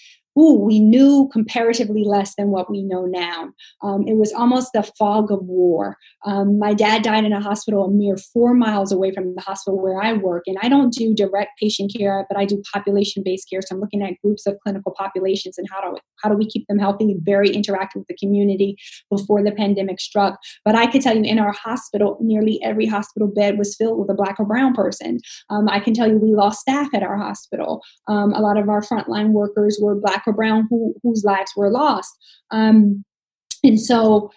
ooh, 0.40 0.55
we 0.55 0.81
knew 0.81 1.29
comparatively 1.33 2.05
less 2.05 2.35
than 2.37 2.48
what 2.48 2.70
we 2.70 2.83
know 2.83 3.05
now. 3.05 3.50
Um, 3.83 4.07
it 4.07 4.16
was 4.16 4.33
almost 4.33 4.72
the 4.72 4.83
fog 4.98 5.31
of 5.31 5.40
war. 5.44 5.96
Um, 6.24 6.59
my 6.59 6.72
dad 6.72 7.03
died 7.03 7.24
in 7.24 7.33
a 7.33 7.40
hospital 7.40 7.85
a 7.85 7.90
mere 7.90 8.16
four 8.16 8.55
miles 8.55 8.90
away 8.92 9.12
from 9.12 9.35
the 9.35 9.42
hospital 9.42 9.81
where 9.81 10.00
I 10.00 10.14
work, 10.14 10.44
and 10.46 10.57
I 10.62 10.68
don't 10.68 10.92
do 10.92 11.14
direct 11.14 11.59
patient 11.59 11.92
care, 11.96 12.26
but 12.29 12.38
I 12.38 12.44
do 12.44 12.62
population-based 12.72 13.48
care. 13.50 13.61
So 13.62 13.74
I'm 13.74 13.81
looking 13.81 14.03
at 14.03 14.20
groups 14.22 14.46
of 14.46 14.59
clinical 14.62 14.94
populations 14.96 15.59
and 15.59 15.68
how 15.70 15.81
do 15.81 15.98
how 16.22 16.29
do 16.29 16.37
we 16.37 16.46
keep 16.46 16.66
them 16.68 16.79
healthy, 16.79 17.16
very 17.22 17.48
interactive 17.48 17.96
with 17.96 18.07
the 18.09 18.16
community 18.16 18.76
before 19.11 19.42
the 19.42 19.53
pandemic 19.53 20.00
struck. 20.00 20.38
But 20.64 20.74
I 20.74 20.87
can 20.87 21.00
tell 21.00 21.16
you, 21.16 21.24
in 21.24 21.38
our 21.38 21.53
hospital, 21.53 22.18
nearly 22.20 22.61
every 22.62 22.87
hospital 22.87 23.29
bed 23.29 23.59
was 23.59 23.76
filled 23.76 23.98
with 23.98 24.11
a 24.11 24.14
black 24.14 24.37
or 24.38 24.44
brown 24.44 24.74
person. 24.74 25.18
Um, 25.48 25.68
I 25.68 25.81
can 25.81 25.94
tell 25.94 26.09
you, 26.09 26.18
we 26.18 26.35
lost 26.35 26.61
staff 26.61 26.88
at 26.94 27.03
our 27.03 27.16
hospital. 27.16 27.83
Um, 28.09 28.33
a 28.33 28.40
lot 28.40 28.59
of 28.59 28.68
our 28.68 28.83
frontline 28.83 29.31
workers 29.31 29.79
were 29.81 29.94
black 29.94 30.26
brown 30.33 30.66
who, 30.71 30.95
whose 31.03 31.25
lives 31.25 31.53
were 31.57 31.71
lost. 31.71 32.11
Um, 32.51 33.05
and 33.62 33.81
so, 33.81 34.31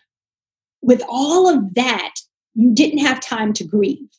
with 0.81 1.01
all 1.07 1.47
of 1.47 1.73
that, 1.75 2.13
you 2.55 2.73
didn't 2.73 2.99
have 2.99 3.19
time 3.19 3.53
to 3.53 3.63
grieve. 3.63 4.09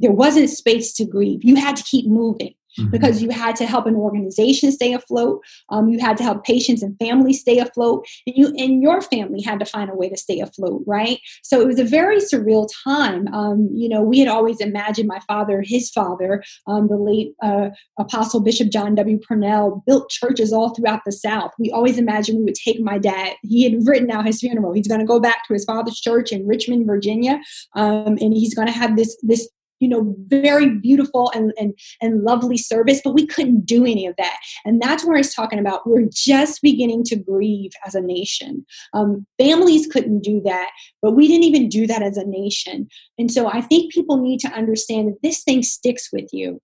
There 0.00 0.10
wasn't 0.10 0.50
space 0.50 0.92
to 0.94 1.04
grieve. 1.04 1.44
You 1.44 1.56
had 1.56 1.76
to 1.76 1.84
keep 1.84 2.06
moving 2.06 2.54
mm-hmm. 2.78 2.90
because 2.90 3.22
you 3.22 3.30
had 3.30 3.56
to 3.56 3.66
help 3.66 3.86
an 3.86 3.96
organization 3.96 4.72
stay 4.72 4.92
afloat. 4.92 5.42
Um, 5.70 5.88
you 5.88 5.98
had 5.98 6.16
to 6.18 6.22
help 6.22 6.44
patients 6.44 6.82
and 6.82 6.96
families 6.98 7.40
stay 7.40 7.58
afloat, 7.58 8.06
and 8.26 8.36
you 8.36 8.48
and 8.58 8.82
your 8.82 9.00
family 9.00 9.42
had 9.42 9.58
to 9.60 9.64
find 9.64 9.90
a 9.90 9.94
way 9.94 10.08
to 10.08 10.16
stay 10.16 10.40
afloat, 10.40 10.82
right? 10.86 11.18
So 11.42 11.60
it 11.60 11.66
was 11.66 11.78
a 11.78 11.84
very 11.84 12.18
surreal 12.18 12.68
time. 12.84 13.28
Um, 13.28 13.68
you 13.72 13.88
know, 13.88 14.02
we 14.02 14.18
had 14.18 14.28
always 14.28 14.60
imagined 14.60 15.08
my 15.08 15.20
father, 15.26 15.62
his 15.64 15.90
father, 15.90 16.42
um, 16.66 16.88
the 16.88 16.96
late 16.96 17.34
uh, 17.42 17.70
Apostle 17.98 18.40
Bishop 18.40 18.70
John 18.70 18.94
W. 18.94 19.18
Pernell, 19.18 19.84
built 19.86 20.10
churches 20.10 20.52
all 20.52 20.74
throughout 20.74 21.00
the 21.04 21.12
South. 21.12 21.52
We 21.58 21.70
always 21.70 21.98
imagined 21.98 22.38
we 22.38 22.44
would 22.44 22.54
take 22.54 22.80
my 22.80 22.98
dad. 22.98 23.34
He 23.42 23.64
had 23.64 23.86
written 23.86 24.10
out 24.10 24.26
his 24.26 24.40
funeral. 24.40 24.72
He's 24.72 24.88
going 24.88 25.00
to 25.00 25.06
go 25.06 25.20
back 25.20 25.46
to 25.46 25.54
his 25.54 25.64
father's 25.64 26.00
church 26.00 26.32
in 26.32 26.46
Richmond, 26.46 26.86
Virginia, 26.86 27.40
um, 27.74 28.18
and 28.20 28.34
he's 28.34 28.54
going 28.54 28.68
to 28.68 28.72
have 28.72 28.96
this 28.96 29.16
this 29.22 29.48
you 29.82 29.88
know 29.88 30.14
very 30.28 30.70
beautiful 30.70 31.30
and, 31.34 31.52
and 31.58 31.74
and 32.00 32.22
lovely 32.22 32.56
service 32.56 33.00
but 33.04 33.14
we 33.14 33.26
couldn't 33.26 33.66
do 33.66 33.84
any 33.84 34.06
of 34.06 34.14
that. 34.16 34.38
And 34.64 34.80
that's 34.80 35.04
where 35.04 35.16
he's 35.16 35.34
talking 35.34 35.58
about 35.58 35.86
we're 35.86 36.08
just 36.10 36.62
beginning 36.62 37.04
to 37.04 37.16
grieve 37.16 37.72
as 37.86 37.94
a 37.94 38.00
nation. 38.00 38.64
Um, 38.94 39.26
families 39.38 39.86
couldn't 39.86 40.20
do 40.20 40.40
that 40.44 40.70
but 41.02 41.12
we 41.12 41.28
didn't 41.28 41.44
even 41.44 41.68
do 41.68 41.86
that 41.86 42.02
as 42.02 42.16
a 42.16 42.24
nation. 42.24 42.88
And 43.18 43.30
so 43.30 43.48
i 43.48 43.60
think 43.60 43.92
people 43.92 44.16
need 44.16 44.38
to 44.40 44.48
understand 44.48 45.08
that 45.08 45.22
this 45.22 45.42
thing 45.42 45.62
sticks 45.62 46.08
with 46.12 46.28
you. 46.32 46.60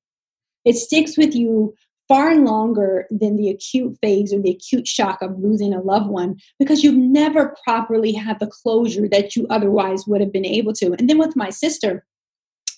It 0.65 0.77
sticks 0.77 1.17
with 1.17 1.35
you 1.35 1.75
far 2.09 2.35
longer 2.37 3.07
than 3.11 3.37
the 3.37 3.51
acute 3.51 3.97
phase 4.03 4.33
or 4.33 4.41
the 4.41 4.51
acute 4.51 4.89
shock 4.89 5.21
of 5.21 5.39
losing 5.39 5.75
a 5.75 5.81
loved 5.81 6.09
one 6.09 6.37
because 6.59 6.83
you've 6.83 6.97
never 6.97 7.55
properly 7.65 8.13
had 8.13 8.39
the 8.41 8.47
closure 8.47 9.09
that 9.09 9.37
you 9.37 9.47
otherwise 9.51 10.07
would 10.07 10.21
have 10.21 10.33
been 10.33 10.47
able 10.47 10.73
to. 10.73 10.95
And 10.99 11.09
then 11.09 11.19
with 11.19 11.37
my 11.37 11.51
sister, 11.51 12.05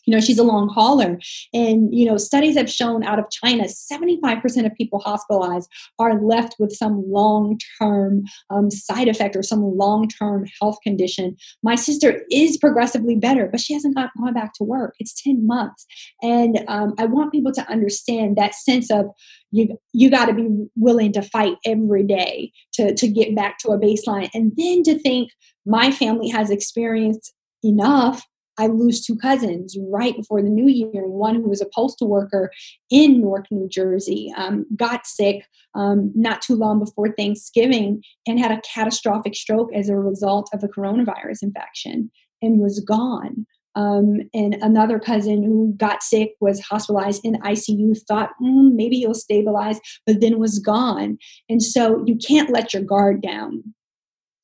you 0.06 0.14
know 0.14 0.20
she's 0.20 0.38
a 0.38 0.44
long 0.44 0.68
hauler. 0.68 1.18
And 1.52 1.94
you 1.94 2.06
know 2.06 2.16
studies 2.16 2.56
have 2.56 2.70
shown 2.70 3.04
out 3.04 3.18
of 3.18 3.30
china 3.30 3.64
75% 3.64 4.66
of 4.66 4.74
people 4.74 5.00
hospitalized 5.00 5.68
are 5.98 6.20
left 6.20 6.56
with 6.58 6.72
some 6.72 7.04
long-term 7.10 8.24
um, 8.50 8.70
side 8.70 9.08
effect 9.08 9.36
or 9.36 9.42
some 9.42 9.62
long-term 9.62 10.46
health 10.60 10.78
condition. 10.82 11.36
My 11.62 11.74
sister 11.74 12.22
is 12.30 12.56
progressively 12.56 13.16
better 13.16 13.48
but 13.50 13.60
she 13.60 13.74
hasn't 13.74 13.96
got, 13.96 14.10
gone 14.18 14.34
back 14.34 14.52
to 14.54 14.64
work. 14.64 14.94
It's 14.98 15.20
10 15.22 15.46
months. 15.46 15.86
And 16.22 16.60
um, 16.68 16.94
i 16.98 17.04
want 17.04 17.32
people 17.32 17.52
to 17.52 17.68
understand 17.70 18.36
that 18.36 18.54
sense 18.54 18.90
of 18.90 19.06
you 19.50 19.76
you 19.92 20.10
got 20.10 20.26
to 20.26 20.34
be 20.34 20.48
willing 20.76 21.12
to 21.12 21.22
fight 21.22 21.56
every 21.64 22.04
day 22.04 22.52
to 22.74 22.94
to 22.94 23.08
get 23.08 23.34
back 23.34 23.58
to 23.58 23.70
a 23.70 23.78
baseline. 23.78 24.30
And 24.34 24.52
then 24.56 24.82
to 24.84 24.98
think 24.98 25.30
my 25.66 25.90
family 25.90 26.28
has 26.28 26.50
experienced 26.50 27.32
enough 27.62 28.24
I 28.60 28.66
lose 28.66 29.00
two 29.00 29.16
cousins 29.16 29.76
right 29.88 30.14
before 30.14 30.42
the 30.42 30.50
new 30.50 30.68
year. 30.68 31.08
One 31.08 31.36
who 31.36 31.48
was 31.48 31.62
a 31.62 31.70
postal 31.74 32.08
worker 32.08 32.50
in 32.90 33.22
Newark, 33.22 33.46
New 33.50 33.68
Jersey, 33.68 34.32
um, 34.36 34.66
got 34.76 35.06
sick 35.06 35.46
um, 35.74 36.12
not 36.14 36.42
too 36.42 36.56
long 36.56 36.78
before 36.78 37.12
Thanksgiving 37.12 38.02
and 38.26 38.38
had 38.38 38.50
a 38.52 38.60
catastrophic 38.60 39.34
stroke 39.34 39.72
as 39.74 39.88
a 39.88 39.96
result 39.96 40.50
of 40.52 40.62
a 40.62 40.68
coronavirus 40.68 41.42
infection 41.42 42.10
and 42.42 42.60
was 42.60 42.80
gone. 42.80 43.46
Um, 43.76 44.18
and 44.34 44.54
another 44.60 44.98
cousin 44.98 45.42
who 45.42 45.72
got 45.76 46.02
sick 46.02 46.32
was 46.40 46.60
hospitalized 46.60 47.24
in 47.24 47.34
ICU, 47.36 47.96
thought 48.06 48.30
mm, 48.42 48.74
maybe 48.74 48.98
he'll 48.98 49.14
stabilize, 49.14 49.80
but 50.06 50.20
then 50.20 50.38
was 50.38 50.58
gone. 50.58 51.16
And 51.48 51.62
so 51.62 52.02
you 52.04 52.16
can't 52.16 52.50
let 52.50 52.74
your 52.74 52.82
guard 52.82 53.22
down. 53.22 53.62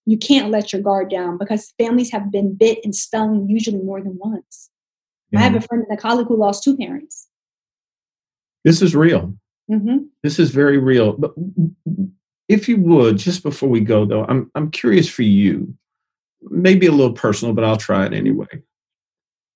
You 0.06 0.16
can't 0.16 0.50
let 0.50 0.72
your 0.72 0.80
guard 0.80 1.10
down 1.10 1.36
because 1.36 1.74
families 1.78 2.12
have 2.12 2.30
been 2.30 2.54
bit 2.54 2.78
and 2.84 2.94
stung 2.94 3.48
usually 3.48 3.82
more 3.82 4.00
than 4.00 4.16
once. 4.18 4.70
I 5.34 5.40
have 5.40 5.56
a 5.56 5.60
friend 5.60 5.84
and 5.88 5.98
a 5.98 6.00
colleague 6.00 6.28
who 6.28 6.36
lost 6.36 6.62
two 6.62 6.76
parents. 6.76 7.28
This 8.64 8.80
is 8.80 8.94
real. 8.94 9.36
Mm-hmm. 9.70 9.98
This 10.22 10.38
is 10.38 10.50
very 10.50 10.78
real. 10.78 11.12
But 11.14 11.34
if 12.48 12.68
you 12.68 12.78
would, 12.78 13.18
just 13.18 13.42
before 13.42 13.68
we 13.68 13.80
go, 13.80 14.04
though, 14.04 14.24
I'm 14.24 14.50
I'm 14.54 14.70
curious 14.70 15.08
for 15.08 15.22
you. 15.22 15.74
Maybe 16.42 16.86
a 16.86 16.92
little 16.92 17.12
personal, 17.12 17.54
but 17.54 17.64
I'll 17.64 17.76
try 17.76 18.06
it 18.06 18.12
anyway. 18.12 18.46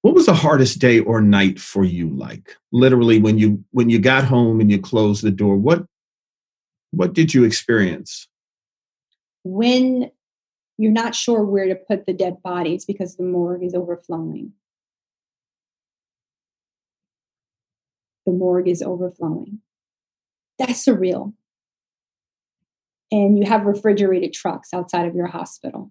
What 0.03 0.15
was 0.15 0.27
the 0.27 0.35
hardest 0.35 0.79
day 0.79 1.01
or 1.01 1.21
night 1.21 1.61
for 1.61 1.85
you 1.85 2.09
like? 2.11 2.57
Literally 2.73 3.21
when 3.21 3.39
you 3.39 3.65
when 3.71 3.91
you 3.91 3.99
got 3.99 4.25
home 4.25 4.61
and 4.61 4.71
you 4.71 4.81
closed 4.81 5.23
the 5.23 5.31
door, 5.31 5.57
what 5.57 5.85
what 6.91 7.13
did 7.13 7.33
you 7.33 7.45
experience? 7.45 8.27
When 9.45 10.11
you're 10.81 10.91
not 10.91 11.15
sure 11.15 11.45
where 11.45 11.67
to 11.67 11.75
put 11.75 12.07
the 12.07 12.13
dead 12.15 12.43
bodies 12.43 12.87
because 12.87 13.17
the 13.17 13.23
morgue 13.23 13.63
is 13.63 13.75
overflowing. 13.75 14.53
The 18.25 18.33
morgue 18.33 18.69
is 18.69 18.81
overflowing. 18.81 19.61
That's 20.59 20.83
surreal. 20.85 21.35
And 23.13 23.37
you 23.39 23.45
have 23.45 23.67
refrigerated 23.67 24.33
trucks 24.33 24.73
outside 24.73 25.07
of 25.07 25.15
your 25.15 25.27
hospital 25.27 25.91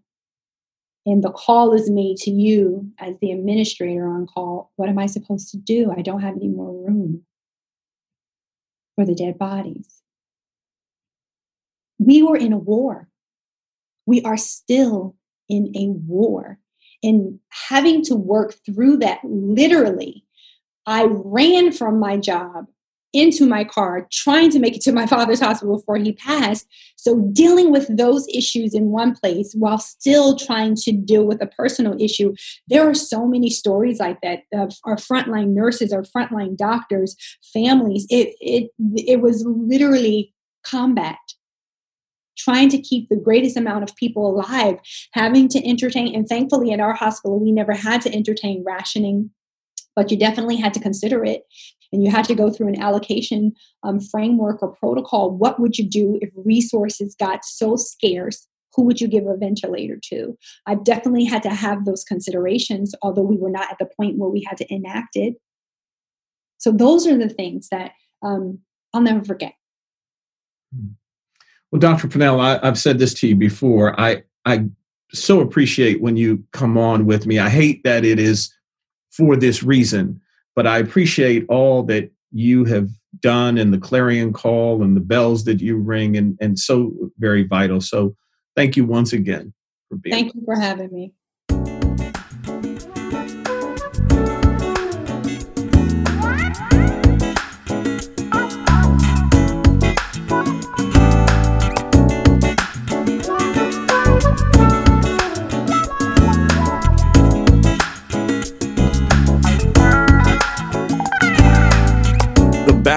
and 1.06 1.24
the 1.24 1.32
call 1.32 1.74
is 1.74 1.90
made 1.90 2.18
to 2.18 2.32
you 2.32 2.92
as 3.00 3.18
the 3.20 3.32
administrator 3.32 4.08
on 4.08 4.28
call 4.28 4.72
what 4.76 4.90
am 4.90 5.00
i 5.00 5.06
supposed 5.06 5.50
to 5.50 5.58
do 5.58 5.94
i 5.96 6.02
don't 6.02 6.22
have 6.22 6.36
any 6.36 6.48
more 6.48 6.72
room 6.86 7.24
for 8.96 9.06
the 9.06 9.16
dead 9.16 9.38
bodies 9.38 10.02
we 11.98 12.22
were 12.22 12.38
in 12.38 12.54
a 12.54 12.58
war 12.58 13.08
we 14.10 14.22
are 14.24 14.38
still 14.38 15.16
in 15.47 15.72
a 15.76 15.88
war 15.89 16.60
and 17.03 17.39
having 17.70 18.03
to 18.03 18.16
work 18.16 18.55
through 18.66 18.97
that 18.97 19.20
literally 19.24 20.24
i 20.86 21.05
ran 21.10 21.72
from 21.72 21.99
my 21.99 22.18
job 22.18 22.66
into 23.14 23.45
my 23.45 23.64
car 23.64 24.07
trying 24.12 24.51
to 24.51 24.60
make 24.60 24.76
it 24.76 24.82
to 24.82 24.91
my 24.91 25.05
father's 25.14 25.39
hospital 25.39 25.78
before 25.78 25.97
he 25.97 26.14
passed. 26.14 26.68
So, 26.95 27.22
dealing 27.34 27.72
with 27.72 27.95
those 27.95 28.28
issues 28.28 28.74
in 28.74 28.91
one 28.91 29.16
place 29.16 29.53
while 29.57 29.78
still 29.78 30.38
trying 30.38 30.76
to 30.76 30.91
deal 30.91 31.26
with 31.26 31.41
a 31.41 31.47
personal 31.47 31.99
issue, 31.99 32.36
there 32.68 32.88
are 32.88 32.93
so 32.93 33.26
many 33.26 33.49
stories 33.49 33.99
like 33.99 34.20
that 34.22 34.43
of 34.53 34.74
our 34.84 34.95
frontline 34.95 35.49
nurses, 35.49 35.93
our 35.93 36.03
frontline 36.03 36.55
doctors, 36.55 37.16
families. 37.53 38.05
It, 38.10 38.36
it, 38.39 38.72
it 38.95 39.22
was 39.22 39.45
literally 39.45 40.34
combat. 40.64 41.18
Trying 42.40 42.70
to 42.70 42.82
keep 42.82 43.10
the 43.10 43.16
greatest 43.16 43.58
amount 43.58 43.84
of 43.84 43.96
people 43.96 44.30
alive, 44.30 44.80
having 45.12 45.48
to 45.50 45.68
entertain, 45.68 46.16
and 46.16 46.28
thankfully 46.28 46.72
at 46.72 46.80
our 46.80 46.94
hospital, 46.94 47.40
we 47.40 47.52
never 47.52 47.74
had 47.74 48.02
to 48.02 48.14
entertain 48.14 48.64
rationing 48.66 49.32
but 49.96 50.12
you 50.12 50.18
definitely 50.18 50.56
had 50.56 50.74
to 50.74 50.80
consider 50.80 51.26
it 51.26 51.44
and 51.92 52.04
you 52.04 52.12
had 52.12 52.26
to 52.26 52.36
go 52.36 52.50
through 52.50 52.68
an 52.68 52.82
allocation 52.82 53.54
um, 53.84 54.00
framework 54.00 54.62
or 54.62 54.70
protocol, 54.76 55.32
what 55.32 55.60
would 55.60 55.78
you 55.78 55.88
do 55.88 56.18
if 56.22 56.32
resources 56.36 57.16
got 57.20 57.44
so 57.44 57.76
scarce? 57.76 58.48
Who 58.76 58.84
would 58.84 59.02
you 59.02 59.08
give 59.08 59.26
a 59.26 59.36
ventilator 59.36 60.00
to? 60.06 60.38
I've 60.68 60.84
definitely 60.84 61.26
had 61.26 61.44
to 61.44 61.50
have 61.50 61.86
those 61.86 62.04
considerations, 62.04 62.94
although 63.02 63.24
we 63.24 63.38
were 63.38 63.50
not 63.50 63.72
at 63.72 63.80
the 63.80 63.90
point 63.98 64.18
where 64.18 64.30
we 64.30 64.46
had 64.48 64.58
to 64.58 64.74
enact 64.74 65.16
it. 65.16 65.36
So 66.60 66.72
those 66.72 67.08
are 67.08 67.18
the 67.18 67.30
things 67.30 67.70
that 67.70 67.92
um, 68.22 68.60
I'll 68.94 69.02
never 69.02 69.26
forget. 69.26 69.54
Well, 71.72 71.80
Dr. 71.80 72.07
Pernell, 72.07 72.39
I, 72.39 72.65
have 72.65 72.80
said 72.80 72.99
this 72.99 73.13
to 73.15 73.28
you 73.28 73.36
before. 73.36 73.99
I 73.99 74.24
I 74.45 74.65
so 75.11 75.41
appreciate 75.41 76.01
when 76.01 76.17
you 76.17 76.43
come 76.51 76.78
on 76.78 77.05
with 77.05 77.26
me. 77.26 77.39
I 77.39 77.49
hate 77.49 77.84
that 77.84 78.05
it 78.05 78.20
is 78.20 78.53
for 79.11 79.36
this 79.36 79.63
reason 79.63 80.22
but 80.59 80.67
I 80.67 80.80
appreciate 80.80 81.45
all 81.47 81.84
that 81.84 82.11
you 82.34 82.65
have 82.65 82.89
done 83.22 83.57
and 83.57 83.74
the 83.74 83.78
clarion 83.78 84.34
call 84.34 84.84
and 84.84 84.93
the 84.93 84.99
bells 84.99 85.45
that 85.45 85.61
you 85.61 85.78
ring 85.78 86.17
and, 86.17 86.38
and 86.41 86.59
so 86.59 86.91
very 87.17 87.43
vital. 87.43 87.80
So 87.80 88.13
thank 88.57 88.76
you 88.76 88.84
once 88.84 89.13
again 89.13 89.53
for 89.88 89.95
being. 89.95 90.13
Thank 90.13 90.36
you 90.36 90.41
for 90.43 90.59
having 90.59 90.91
me. 90.91 91.13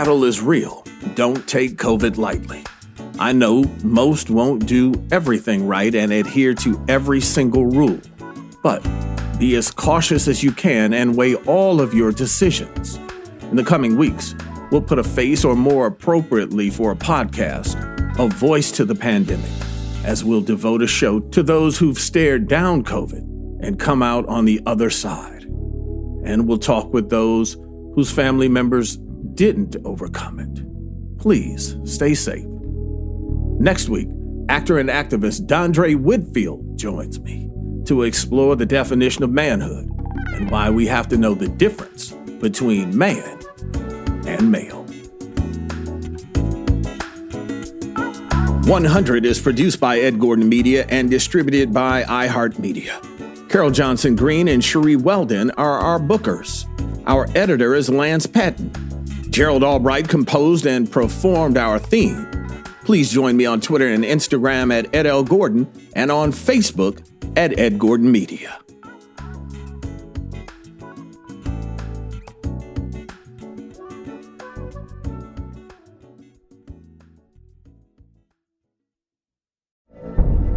Battle 0.02 0.24
is 0.24 0.42
real. 0.42 0.84
Don't 1.14 1.46
take 1.46 1.76
COVID 1.76 2.16
lightly. 2.16 2.64
I 3.20 3.30
know 3.30 3.62
most 3.84 4.30
won't 4.30 4.66
do 4.66 4.92
everything 5.12 5.64
right 5.64 5.94
and 5.94 6.12
adhere 6.12 6.54
to 6.54 6.84
every 6.88 7.20
single 7.20 7.66
rule, 7.66 8.00
but 8.64 8.84
be 9.38 9.54
as 9.54 9.70
cautious 9.70 10.26
as 10.26 10.42
you 10.42 10.50
can 10.50 10.92
and 10.92 11.16
weigh 11.16 11.36
all 11.36 11.80
of 11.80 11.94
your 11.94 12.10
decisions. 12.10 12.96
In 13.42 13.54
the 13.54 13.62
coming 13.62 13.96
weeks, 13.96 14.34
we'll 14.72 14.82
put 14.82 14.98
a 14.98 15.04
face, 15.04 15.44
or 15.44 15.54
more 15.54 15.86
appropriately 15.86 16.68
for 16.68 16.90
a 16.90 16.96
podcast, 16.96 17.78
a 18.18 18.26
voice 18.26 18.72
to 18.72 18.84
the 18.84 18.96
pandemic, 18.96 19.52
as 20.02 20.24
we'll 20.24 20.40
devote 20.40 20.82
a 20.82 20.88
show 20.88 21.20
to 21.20 21.44
those 21.44 21.78
who've 21.78 21.96
stared 21.96 22.48
down 22.48 22.82
COVID 22.82 23.22
and 23.64 23.78
come 23.78 24.02
out 24.02 24.26
on 24.26 24.46
the 24.46 24.60
other 24.66 24.90
side. 24.90 25.44
And 26.24 26.48
we'll 26.48 26.58
talk 26.58 26.92
with 26.92 27.08
those 27.08 27.56
whose 27.94 28.10
family 28.10 28.48
members 28.48 28.98
didn't 29.34 29.76
overcome 29.84 30.40
it. 30.40 31.18
Please 31.18 31.76
stay 31.84 32.14
safe. 32.14 32.46
Next 33.58 33.88
week, 33.88 34.08
actor 34.48 34.78
and 34.78 34.88
activist 34.88 35.46
Dondre 35.46 35.94
Whitfield 35.96 36.78
joins 36.78 37.20
me 37.20 37.48
to 37.86 38.02
explore 38.02 38.56
the 38.56 38.66
definition 38.66 39.22
of 39.22 39.30
manhood 39.30 39.90
and 40.34 40.50
why 40.50 40.70
we 40.70 40.86
have 40.86 41.08
to 41.08 41.16
know 41.16 41.34
the 41.34 41.48
difference 41.48 42.12
between 42.40 42.96
man 42.96 43.40
and 44.26 44.50
male. 44.50 44.82
100 48.66 49.26
is 49.26 49.40
produced 49.40 49.80
by 49.80 49.98
Ed 49.98 50.20
Gordon 50.20 50.48
Media 50.48 50.86
and 50.88 51.10
distributed 51.10 51.72
by 51.72 52.04
iHeartMedia. 52.04 53.48
Carol 53.48 53.70
Johnson 53.70 54.14
Green 54.14 54.48
and 54.48 54.64
Cherie 54.64 54.96
Weldon 54.96 55.50
are 55.52 55.78
our 55.78 55.98
bookers. 55.98 56.64
Our 57.06 57.28
editor 57.34 57.74
is 57.74 57.90
Lance 57.90 58.26
Patton. 58.26 58.91
Gerald 59.32 59.64
Albright 59.64 60.10
composed 60.10 60.66
and 60.66 60.92
performed 60.92 61.56
our 61.56 61.78
theme. 61.78 62.30
Please 62.84 63.10
join 63.10 63.34
me 63.34 63.46
on 63.46 63.62
Twitter 63.62 63.88
and 63.88 64.04
Instagram 64.04 64.70
at 64.70 64.94
Ed 64.94 65.06
L. 65.06 65.24
Gordon 65.24 65.66
and 65.96 66.12
on 66.12 66.32
Facebook 66.32 67.02
at 67.34 67.58
Ed 67.58 67.78
Gordon 67.78 68.12
Media. 68.12 68.58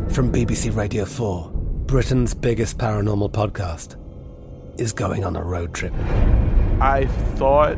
From 0.10 0.34
BBC 0.34 0.76
Radio 0.76 1.06
4, 1.06 1.50
Britain's 1.86 2.34
biggest 2.34 2.78
paranormal 2.78 3.32
podcast 3.32 3.96
is 4.78 4.92
going 4.92 5.24
on 5.24 5.38
a 5.38 5.44
road 5.44 5.74
trip. 5.74 5.94
I 6.82 7.06
thought 7.36 7.78